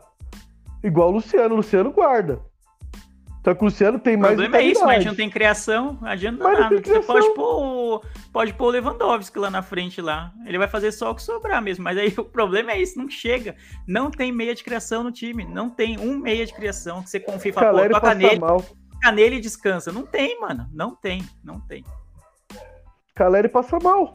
[0.82, 2.40] Igual o Luciano, o Luciano guarda.
[3.42, 4.34] Só que o Luciano tem mais.
[4.34, 6.76] O problema é isso, mas a gente não tem criação, não adianta mas nada.
[6.76, 10.30] Você pode pôr, pode pôr o Lewandowski lá na frente lá.
[10.44, 11.82] Ele vai fazer só o que sobrar mesmo.
[11.82, 13.56] Mas aí o problema é isso, não chega.
[13.86, 15.44] Não tem meia de criação no time.
[15.44, 18.60] Não tem um meia de criação que você confia e fala, pô, toca nele, mal.
[18.60, 19.90] toca nele e descansa.
[19.90, 20.68] Não tem, mano.
[20.72, 21.82] Não tem, não tem.
[23.14, 24.14] Caleri passa mal.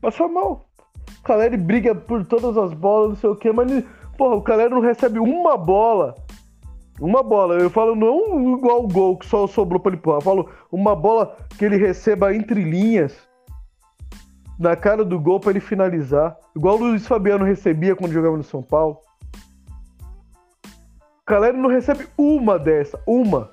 [0.00, 0.68] Passa mal.
[1.24, 3.68] Caleri briga por todas as bolas, não sei o quê, mas
[4.16, 6.14] porra, o Caleri não recebe uma bola
[7.00, 10.24] uma bola, eu falo não igual o gol que só sobrou para ele empurrar, eu
[10.24, 13.14] falo uma bola que ele receba entre linhas.
[14.58, 16.36] na cara do gol pra ele finalizar.
[16.56, 18.98] Igual o Luiz Fabiano recebia quando jogava no São Paulo.
[20.64, 23.50] O Caleri não recebe uma dessa, uma.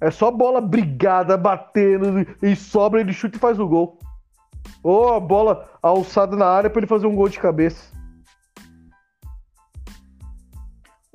[0.00, 3.98] É só bola brigada, batendo, e sobra, ele chuta e faz o gol.
[4.82, 7.92] Ou a bola alçada na área pra ele fazer um gol de cabeça.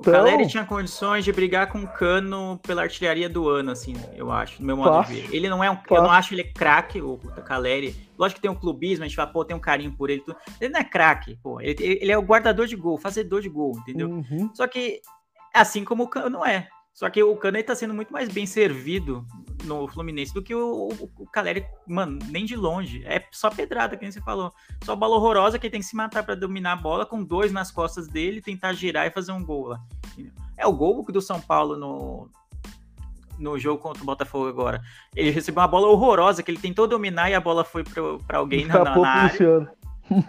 [0.00, 3.92] O então, Caleri tinha condições de brigar com o Cano pela artilharia do ano, assim,
[4.16, 5.36] eu acho, no meu modo fácil, de ver.
[5.36, 5.76] Ele não é um.
[5.76, 5.96] Fácil.
[5.96, 7.94] Eu não acho ele craque, o, Caleri.
[8.18, 10.22] Lógico que tem um clubismo, a gente fala, pô, tem um carinho por ele.
[10.22, 10.38] Tudo.
[10.58, 11.60] Ele não é craque, pô.
[11.60, 14.08] Ele, ele, é o guardador de gol, fazedor de gol, entendeu?
[14.08, 14.50] Uhum.
[14.54, 15.02] Só que,
[15.52, 16.66] assim como o Cano não é.
[16.94, 19.26] Só que o Cano está sendo muito mais bem servido
[19.64, 23.02] no Fluminense do que o, o, o Caleri, mano, nem de longe.
[23.04, 24.52] É só pedrada, que você falou.
[24.84, 27.52] Só bola horrorosa que ele tem que se matar para dominar a bola com dois
[27.52, 29.80] nas costas dele, tentar girar e fazer um gol lá.
[30.56, 32.30] É o gol do São Paulo no,
[33.38, 34.80] no jogo contra o Botafogo agora.
[35.14, 38.66] Ele recebeu uma bola horrorosa que ele tentou dominar e a bola foi para alguém
[38.66, 39.72] na, na, na área.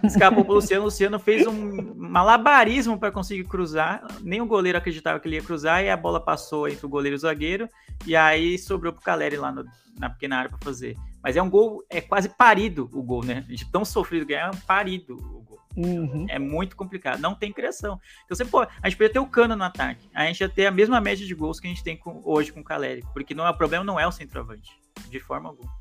[0.03, 0.83] Escapou pro Luciano.
[0.83, 4.05] O Luciano fez um malabarismo para conseguir cruzar.
[4.21, 7.15] Nem o goleiro acreditava que ele ia cruzar e a bola passou entre o goleiro
[7.15, 7.67] e o zagueiro.
[8.05, 9.65] E aí sobrou pro Caleri lá no,
[9.97, 10.95] na pequena área para fazer.
[11.23, 13.41] Mas é um gol, é quase parido o gol, né?
[13.47, 15.59] De tão sofrido que é, é um parido o gol.
[15.75, 16.25] Uhum.
[16.29, 17.99] É muito complicado, não tem criação.
[18.25, 20.09] Então você pode, a gente poderia ter o Cano no ataque.
[20.13, 22.51] A gente ia ter a mesma média de gols que a gente tem com, hoje
[22.51, 23.03] com o Caleri.
[23.13, 24.71] Porque não é, o problema não é o centroavante,
[25.09, 25.80] de forma alguma.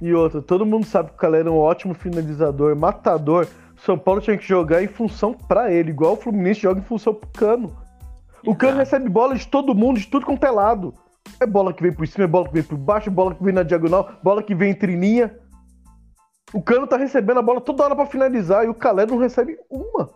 [0.00, 3.46] E outra, todo mundo sabe que o Calera é um ótimo finalizador, matador.
[3.76, 6.84] O São Paulo tinha que jogar em função para ele, igual o Fluminense joga em
[6.84, 7.76] função pro Cano.
[8.44, 10.94] O Cano recebe bola de todo mundo, de tudo com pelado.
[11.40, 13.42] É bola que vem por cima, é bola que vem por baixo, é bola que
[13.42, 15.34] vem na diagonal, bola que vem entre linha.
[16.52, 19.58] O Cano tá recebendo a bola toda hora para finalizar e o Calera não recebe
[19.68, 20.10] uma.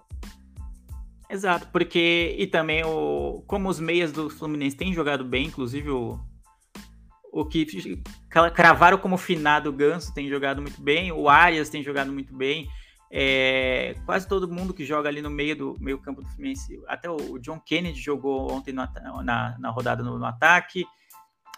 [1.29, 6.19] Exato, porque e também o como os meias do Fluminense têm jogado bem, inclusive o
[7.33, 7.67] o que
[8.55, 12.69] cravaram como finado o Ganso tem jogado muito bem, o Arias tem jogado muito bem.
[13.13, 17.11] É, quase todo mundo que joga ali no meio do meio campo do Fluminense, até
[17.11, 18.87] o John Kennedy jogou ontem no,
[19.25, 20.85] na, na rodada no, no, ataque,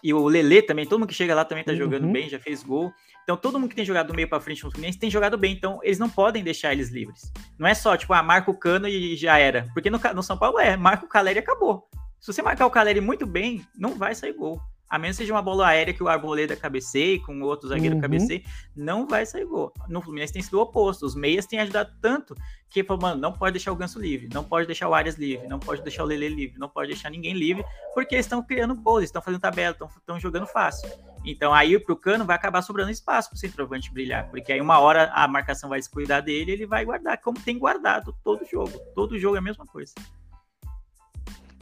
[0.03, 2.11] e o Lele também, todo mundo que chega lá também tá jogando uhum.
[2.11, 2.91] bem, já fez gol.
[3.23, 5.53] Então todo mundo que tem jogado do meio para frente no Fluminense tem jogado bem,
[5.53, 7.31] então eles não podem deixar eles livres.
[7.57, 10.37] Não é só tipo, ah, marca o cano e já era, porque no, no São
[10.37, 11.87] Paulo é, marca o Caleri e acabou.
[12.19, 14.59] Se você marcar o Caleri muito bem, não vai sair gol
[14.89, 18.01] a menos que seja uma bola aérea que o Arboleda cabeceie, com outro zagueiro uhum.
[18.01, 19.73] cabeceie, não vai sair gol.
[19.87, 21.05] No Fluminense tem sido o oposto.
[21.05, 22.35] Os meias têm ajudado tanto
[22.69, 25.59] que, mano, não pode deixar o Ganso livre, não pode deixar o Arias livre, não
[25.59, 27.63] pode deixar o Lele livre, não pode deixar ninguém livre,
[27.93, 30.89] porque eles estão criando gols, estão fazendo tabela, estão jogando fácil.
[31.23, 35.11] Então aí pro Cano vai acabar sobrando espaço pro centroavante brilhar, porque aí uma hora
[35.13, 38.77] a marcação vai descuidar dele, ele vai guardar, como tem guardado todo jogo.
[38.95, 39.93] Todo jogo é a mesma coisa.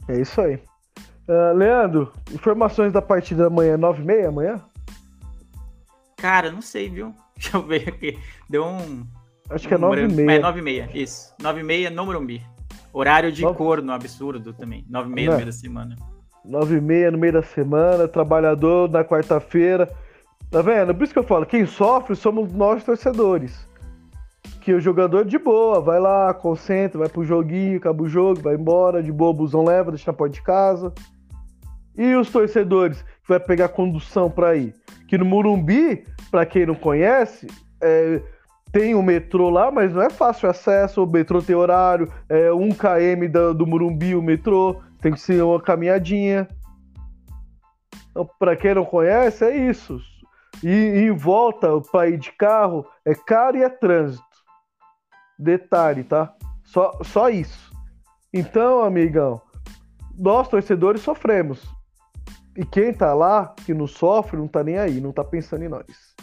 [0.08, 0.60] É isso aí.
[1.28, 4.60] Uh, Leandro, informações da partida amanhã, 9h30 amanhã?
[6.16, 7.14] Cara, não sei, viu?
[7.36, 8.18] Deixa eu ver aqui.
[8.48, 9.06] Deu um.
[9.50, 10.30] Acho que é 9h30.
[10.30, 11.34] É 9h30, isso.
[11.40, 12.42] 9h30 no Morumbi.
[12.92, 13.56] Horário de 9...
[13.56, 14.84] corno absurdo também.
[14.90, 15.96] 9h30 no meio da semana.
[16.46, 19.88] 9h30 no meio da semana, trabalhador na quarta-feira.
[20.50, 20.94] Tá vendo?
[20.94, 23.66] Por isso que eu falo, quem sofre somos nós torcedores
[24.62, 28.54] que o jogador de boa, vai lá, concentra, vai pro joguinho, acaba o jogo, vai
[28.54, 30.92] embora, de boa, o busão leva, deixa na porta de casa.
[31.96, 34.74] E os torcedores que vai pegar condução para ir?
[35.06, 37.46] Que no Murumbi, para quem não conhece,
[37.80, 38.22] é,
[38.72, 42.70] tem o metrô lá, mas não é fácil acesso, o metrô tem horário, é 1
[42.70, 46.48] km do, do Murumbi o metrô, tem que ser uma caminhadinha.
[48.10, 50.00] Então, para quem não conhece, é isso.
[50.62, 54.24] E, em volta, para ir de carro, é caro e é trânsito.
[55.38, 56.32] Detalhe, tá?
[56.64, 57.70] Só, só isso.
[58.32, 59.42] Então, amigão,
[60.16, 61.62] nós torcedores sofremos.
[62.56, 65.68] E quem tá lá, que não sofre, não tá nem aí, não tá pensando em
[65.68, 66.14] nós.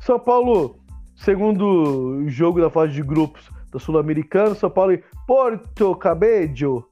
[0.00, 0.78] São Paulo,
[1.16, 6.86] segundo jogo da fase de grupos da Sul-Americana, São Paulo e Porto Cabello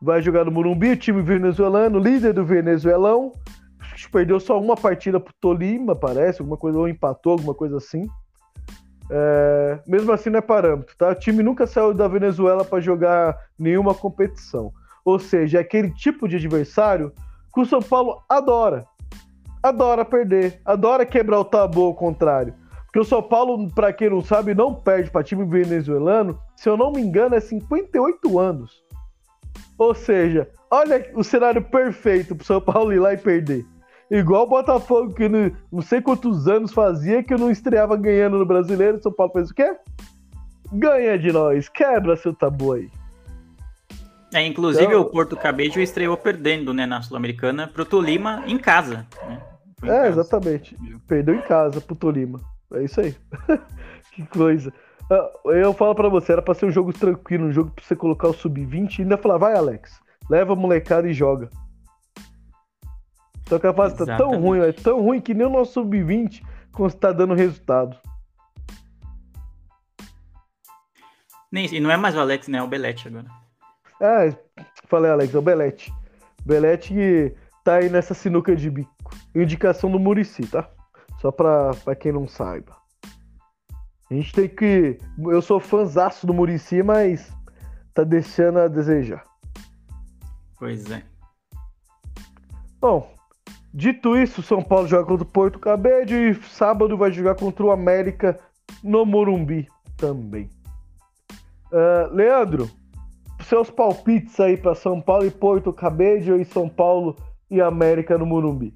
[0.00, 3.32] vai jogar no Morumbi, o time venezuelano, líder do Venezuelão.
[4.12, 8.06] Perdeu só uma partida pro Tolima, parece, alguma coisa, ou empatou, alguma coisa assim.
[9.10, 11.10] É, mesmo assim não é parâmetro, tá?
[11.10, 14.72] O time nunca saiu da Venezuela para jogar nenhuma competição.
[15.04, 17.12] Ou seja, é aquele tipo de adversário
[17.56, 18.86] que o São Paulo adora.
[19.62, 22.52] Adora perder, adora quebrar o tabu ao contrário.
[22.84, 26.76] Porque o São Paulo, para quem não sabe, não perde para time venezuelano, se eu
[26.76, 28.84] não me engano, é 58 anos.
[29.78, 33.64] Ou seja, olha o cenário perfeito para o São Paulo ir lá e perder.
[34.10, 38.44] Igual o Botafogo, que não, não sei quantos anos fazia que não estreava ganhando no
[38.44, 39.02] brasileiro.
[39.02, 39.74] São Paulo fez o quê?
[40.74, 42.90] Ganha de nós, quebra seu tabu aí.
[44.36, 49.06] É, inclusive então, o Porto Cabejo estreou perdendo né, na Sul-Americana pro Tolima em casa.
[49.26, 49.40] Né?
[49.82, 50.08] Em é, casa.
[50.08, 50.76] exatamente.
[51.08, 52.38] Perdeu em casa pro Tolima.
[52.74, 53.16] É isso aí.
[54.12, 54.70] que coisa.
[55.10, 57.96] Ah, Eu falo pra você, era pra ser um jogo tranquilo, um jogo pra você
[57.96, 61.48] colocar o sub-20 e ainda falar, vai Alex, leva a molecada e joga.
[63.48, 66.42] Só que a fase tá tão ruim, é tão ruim que nem o nosso sub-20
[67.00, 67.96] tá dando resultado.
[71.50, 72.58] Nem, e não é mais o Alex, né?
[72.58, 73.45] É o Belete agora.
[74.00, 74.36] É,
[74.88, 75.92] falei Alex, é o Belete.
[76.44, 77.34] Belete que
[77.64, 79.10] tá aí nessa sinuca de bico.
[79.34, 80.68] Indicação do Murici, tá?
[81.20, 82.76] Só pra, pra quem não saiba.
[84.10, 84.98] A gente tem que.
[85.18, 87.34] Eu sou fãzaço do Murici, mas
[87.92, 89.24] tá deixando a desejar.
[90.58, 91.02] Pois é.
[92.80, 93.12] Bom,
[93.74, 97.70] dito isso, São Paulo joga contra o Porto Cabede e sábado vai jogar contra o
[97.72, 98.38] América
[98.82, 99.66] no Morumbi
[99.96, 100.48] também.
[101.72, 102.70] Ah, Leandro,
[103.48, 107.16] seus palpites aí para São Paulo e Porto Cabede e São Paulo
[107.50, 108.74] e América no Morumbi.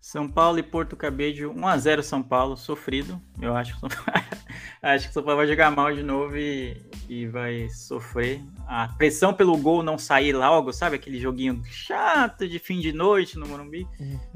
[0.00, 3.20] São Paulo e Porto Cabedelo, 1x0 São Paulo, sofrido.
[3.40, 4.04] Eu acho que, São Paulo,
[4.82, 6.76] acho que São Paulo vai jogar mal de novo e,
[7.08, 8.40] e vai sofrer.
[8.66, 10.96] A pressão pelo gol não sair logo, sabe?
[10.96, 13.86] Aquele joguinho chato de fim de noite no Morumbi.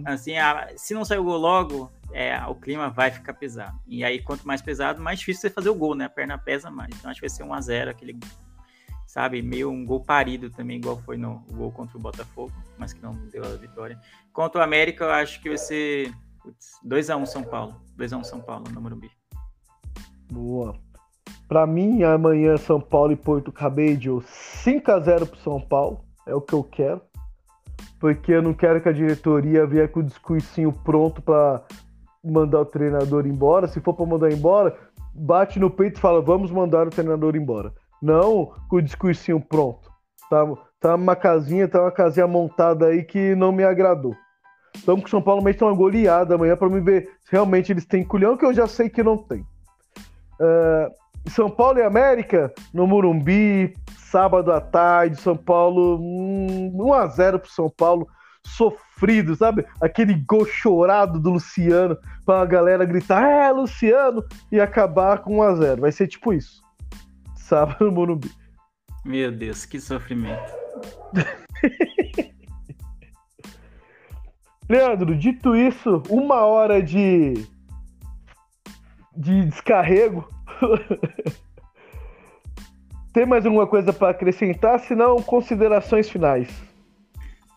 [0.07, 3.79] Assim, a- se não sair o gol logo, é, o clima vai ficar pesado.
[3.87, 6.07] E aí, quanto mais pesado, mais difícil você fazer o gol, né?
[6.07, 6.91] A perna pesa mais.
[6.97, 8.19] Então, acho que vai ser 1x0, aquele,
[9.09, 9.41] sabe?
[9.41, 13.15] Meio um gol parido também, igual foi no gol contra o Botafogo, mas que não
[13.33, 13.99] deu a vitória.
[14.33, 17.75] Contra o América, eu acho que vai ser putz, 2x1 São Paulo.
[17.99, 19.11] 2x1 São Paulo no Morumbi.
[20.31, 20.77] Boa.
[21.49, 26.05] Pra mim, amanhã São Paulo e Porto Cabede, 5x0 pro São Paulo.
[26.27, 27.01] É o que eu quero.
[27.99, 31.63] Porque eu não quero que a diretoria venha com o discursinho pronto pra
[32.23, 33.67] mandar o treinador embora.
[33.67, 34.79] Se for pra mandar embora,
[35.15, 37.73] bate no peito e fala: vamos mandar o treinador embora.
[38.01, 39.91] Não com o discursinho pronto.
[40.31, 40.45] Tá,
[40.81, 44.15] tá uma casinha, tá uma casinha montada aí que não me agradou.
[44.77, 47.85] Então, que o São Paulo mete uma goleada amanhã pra me ver se realmente eles
[47.85, 49.45] têm culhão, que eu já sei que não tem.
[50.41, 50.91] Ah,
[51.29, 57.69] São Paulo e América no Morumbi, sábado à tarde, São Paulo, hum, 1x0 pro São
[57.69, 58.07] Paulo,
[58.45, 59.67] sofrido, sabe?
[59.81, 65.81] Aquele gol chorado do Luciano pra galera gritar, é, Luciano, e acabar com 1x0.
[65.81, 66.63] Vai ser tipo isso.
[67.49, 68.31] Sábado no Morumbi.
[69.07, 70.53] Meu Deus, que sofrimento.
[74.69, 77.47] Leandro, dito isso, uma hora de,
[79.17, 80.29] de descarrego.
[83.15, 84.79] Tem mais alguma coisa para acrescentar?
[84.81, 86.68] Se não, considerações finais.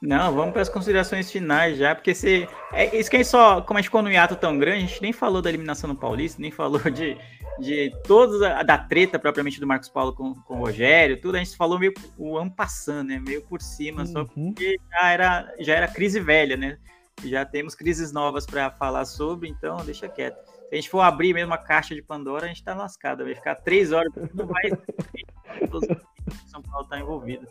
[0.01, 2.47] Não, vamos para as considerações finais já, porque se.
[2.73, 3.61] É isso que gente só.
[3.61, 5.95] Como a gente ficou no hiato tão grande, a gente nem falou da eliminação no
[5.95, 7.15] Paulista, nem falou de,
[7.59, 11.35] de todos a, da treta propriamente do Marcos Paulo com, com o Rogério, tudo.
[11.35, 13.19] A gente falou meio o ano passando, né?
[13.19, 14.25] Meio por cima, só Uhum.
[14.25, 16.79] porque já era, já era crise velha, né?
[17.23, 20.43] Já temos crises novas para falar sobre, então deixa quieto.
[20.69, 23.23] Se a gente for abrir mesmo a caixa de Pandora, a gente tá lascado.
[23.23, 24.63] Vai ficar três horas, não vai.
[26.47, 27.45] São Paulo tá envolvido.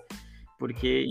[0.61, 1.06] Porque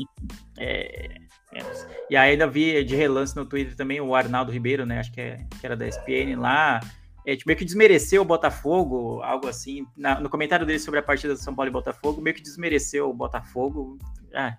[0.60, 1.10] é,
[1.52, 1.62] é,
[2.08, 5.00] e aí ainda vi de relance no Twitter também o Arnaldo Ribeiro, né?
[5.00, 6.80] Acho que, é, que era da SPN lá.
[7.26, 9.88] É, tipo, meio que desmereceu o Botafogo, algo assim.
[9.97, 13.10] Na- no comentário dele sobre a partida do São Paulo e Botafogo, meio que desmereceu
[13.10, 13.97] o Botafogo.
[14.34, 14.56] Ah,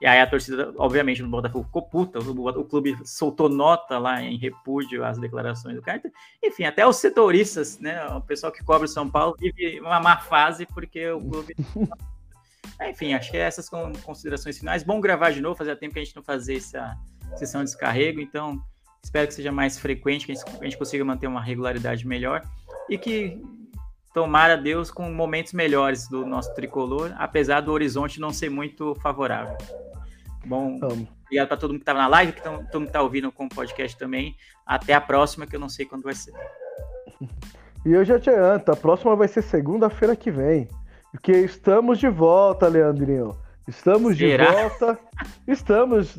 [0.00, 2.18] e aí a torcida, obviamente, do Botafogo ficou puta.
[2.18, 6.02] O, o clube soltou nota lá em repúdio às declarações do cara.
[6.42, 8.04] Enfim, até os setoristas, né?
[8.08, 11.54] O pessoal que cobre o São Paulo vive uma má fase porque o clube.
[12.80, 14.82] É, Enfim, acho que é essas con- considerações finais.
[14.82, 16.96] Bom gravar de novo, fazia tempo que a gente não fazia essa
[17.36, 18.60] sessão de descarrego, então
[19.02, 22.42] espero que seja mais frequente, que a gente, a gente consiga manter uma regularidade melhor
[22.88, 23.40] e que
[24.12, 29.56] tomara Deus com momentos melhores do nosso tricolor, apesar do horizonte não ser muito favorável.
[30.46, 31.08] Bom, Vamos.
[31.24, 33.32] obrigado para todo mundo que estava na live, que tão- todo mundo que está ouvindo
[33.32, 34.36] com o podcast também.
[34.66, 36.32] Até a próxima, que eu não sei quando vai ser.
[37.86, 40.66] E eu já te adianto, a próxima vai ser segunda-feira que vem.
[41.14, 43.36] Porque estamos de volta, Leandrinho.
[43.68, 44.46] Estamos Será?
[44.46, 44.98] de volta.
[45.46, 46.16] Estamos.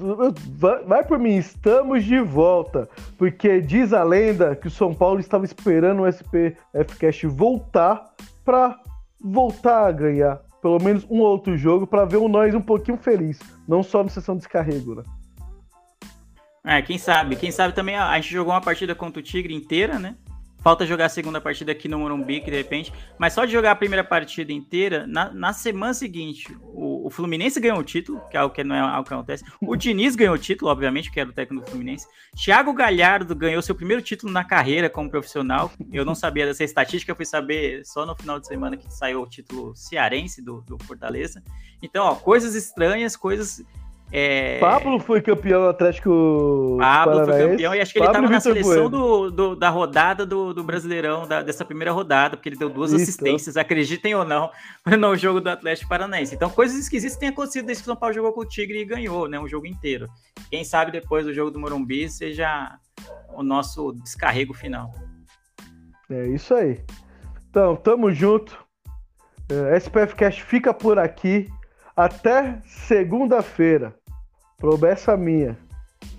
[0.88, 2.88] Vai, por mim, estamos de volta.
[3.18, 8.06] Porque diz a lenda que o São Paulo estava esperando o SPFcast voltar
[8.46, 8.80] para
[9.20, 13.38] voltar a ganhar pelo menos um outro jogo para ver o nós um pouquinho feliz.
[13.68, 15.04] Não só na sessão de descarrego, né?
[16.66, 17.36] É, quem sabe?
[17.36, 20.16] Quem sabe também a, a gente jogou uma partida contra o Tigre inteira, né?
[20.66, 22.92] Falta jogar a segunda partida aqui no Morumbi, que de repente.
[23.20, 27.60] Mas só de jogar a primeira partida inteira, na, na semana seguinte, o, o Fluminense
[27.60, 29.44] ganhou o título, que é algo que não é algo que acontece.
[29.62, 32.08] O Diniz ganhou o título, obviamente, que era o técnico do Fluminense.
[32.36, 35.72] Thiago Galhardo ganhou seu primeiro título na carreira como profissional.
[35.94, 39.30] Eu não sabia dessa estatística, fui saber só no final de semana que saiu o
[39.30, 41.44] título cearense do, do Fortaleza.
[41.80, 43.64] Então, ó, coisas estranhas, coisas
[44.18, 44.60] É...
[44.60, 48.90] Pablo foi campeão do Atlético Pablo foi campeão e acho que ele estava na seleção
[48.90, 52.94] do, do- da rodada do, do Brasileirão, da- dessa primeira rodada, porque ele deu duas
[52.94, 53.04] Isso.
[53.04, 54.50] assistências, acreditem ou não,
[54.98, 56.34] no jogo do Atlético Paranaense.
[56.34, 58.86] Então, coisas esquisitas têm acontecido desde que o São Paulo jogou com o Tigre e
[58.86, 59.38] ganhou, né?
[59.38, 60.08] Um jogo inteiro.
[60.50, 62.78] Quem sabe depois do jogo do Morumbi seja
[63.34, 64.94] o nosso descarrego final.
[66.10, 66.80] É isso aí.
[67.50, 68.58] Então, tamo junto.
[69.50, 71.50] É, SPF Cash fica por aqui.
[71.98, 73.96] Até segunda-feira.
[74.58, 75.58] Promessa minha.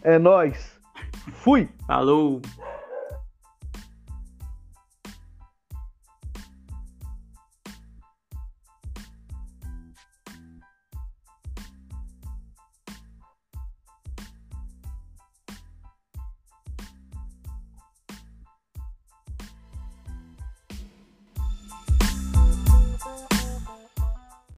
[0.03, 0.79] É nóis.
[1.33, 1.69] Fui.
[1.87, 2.41] Falou!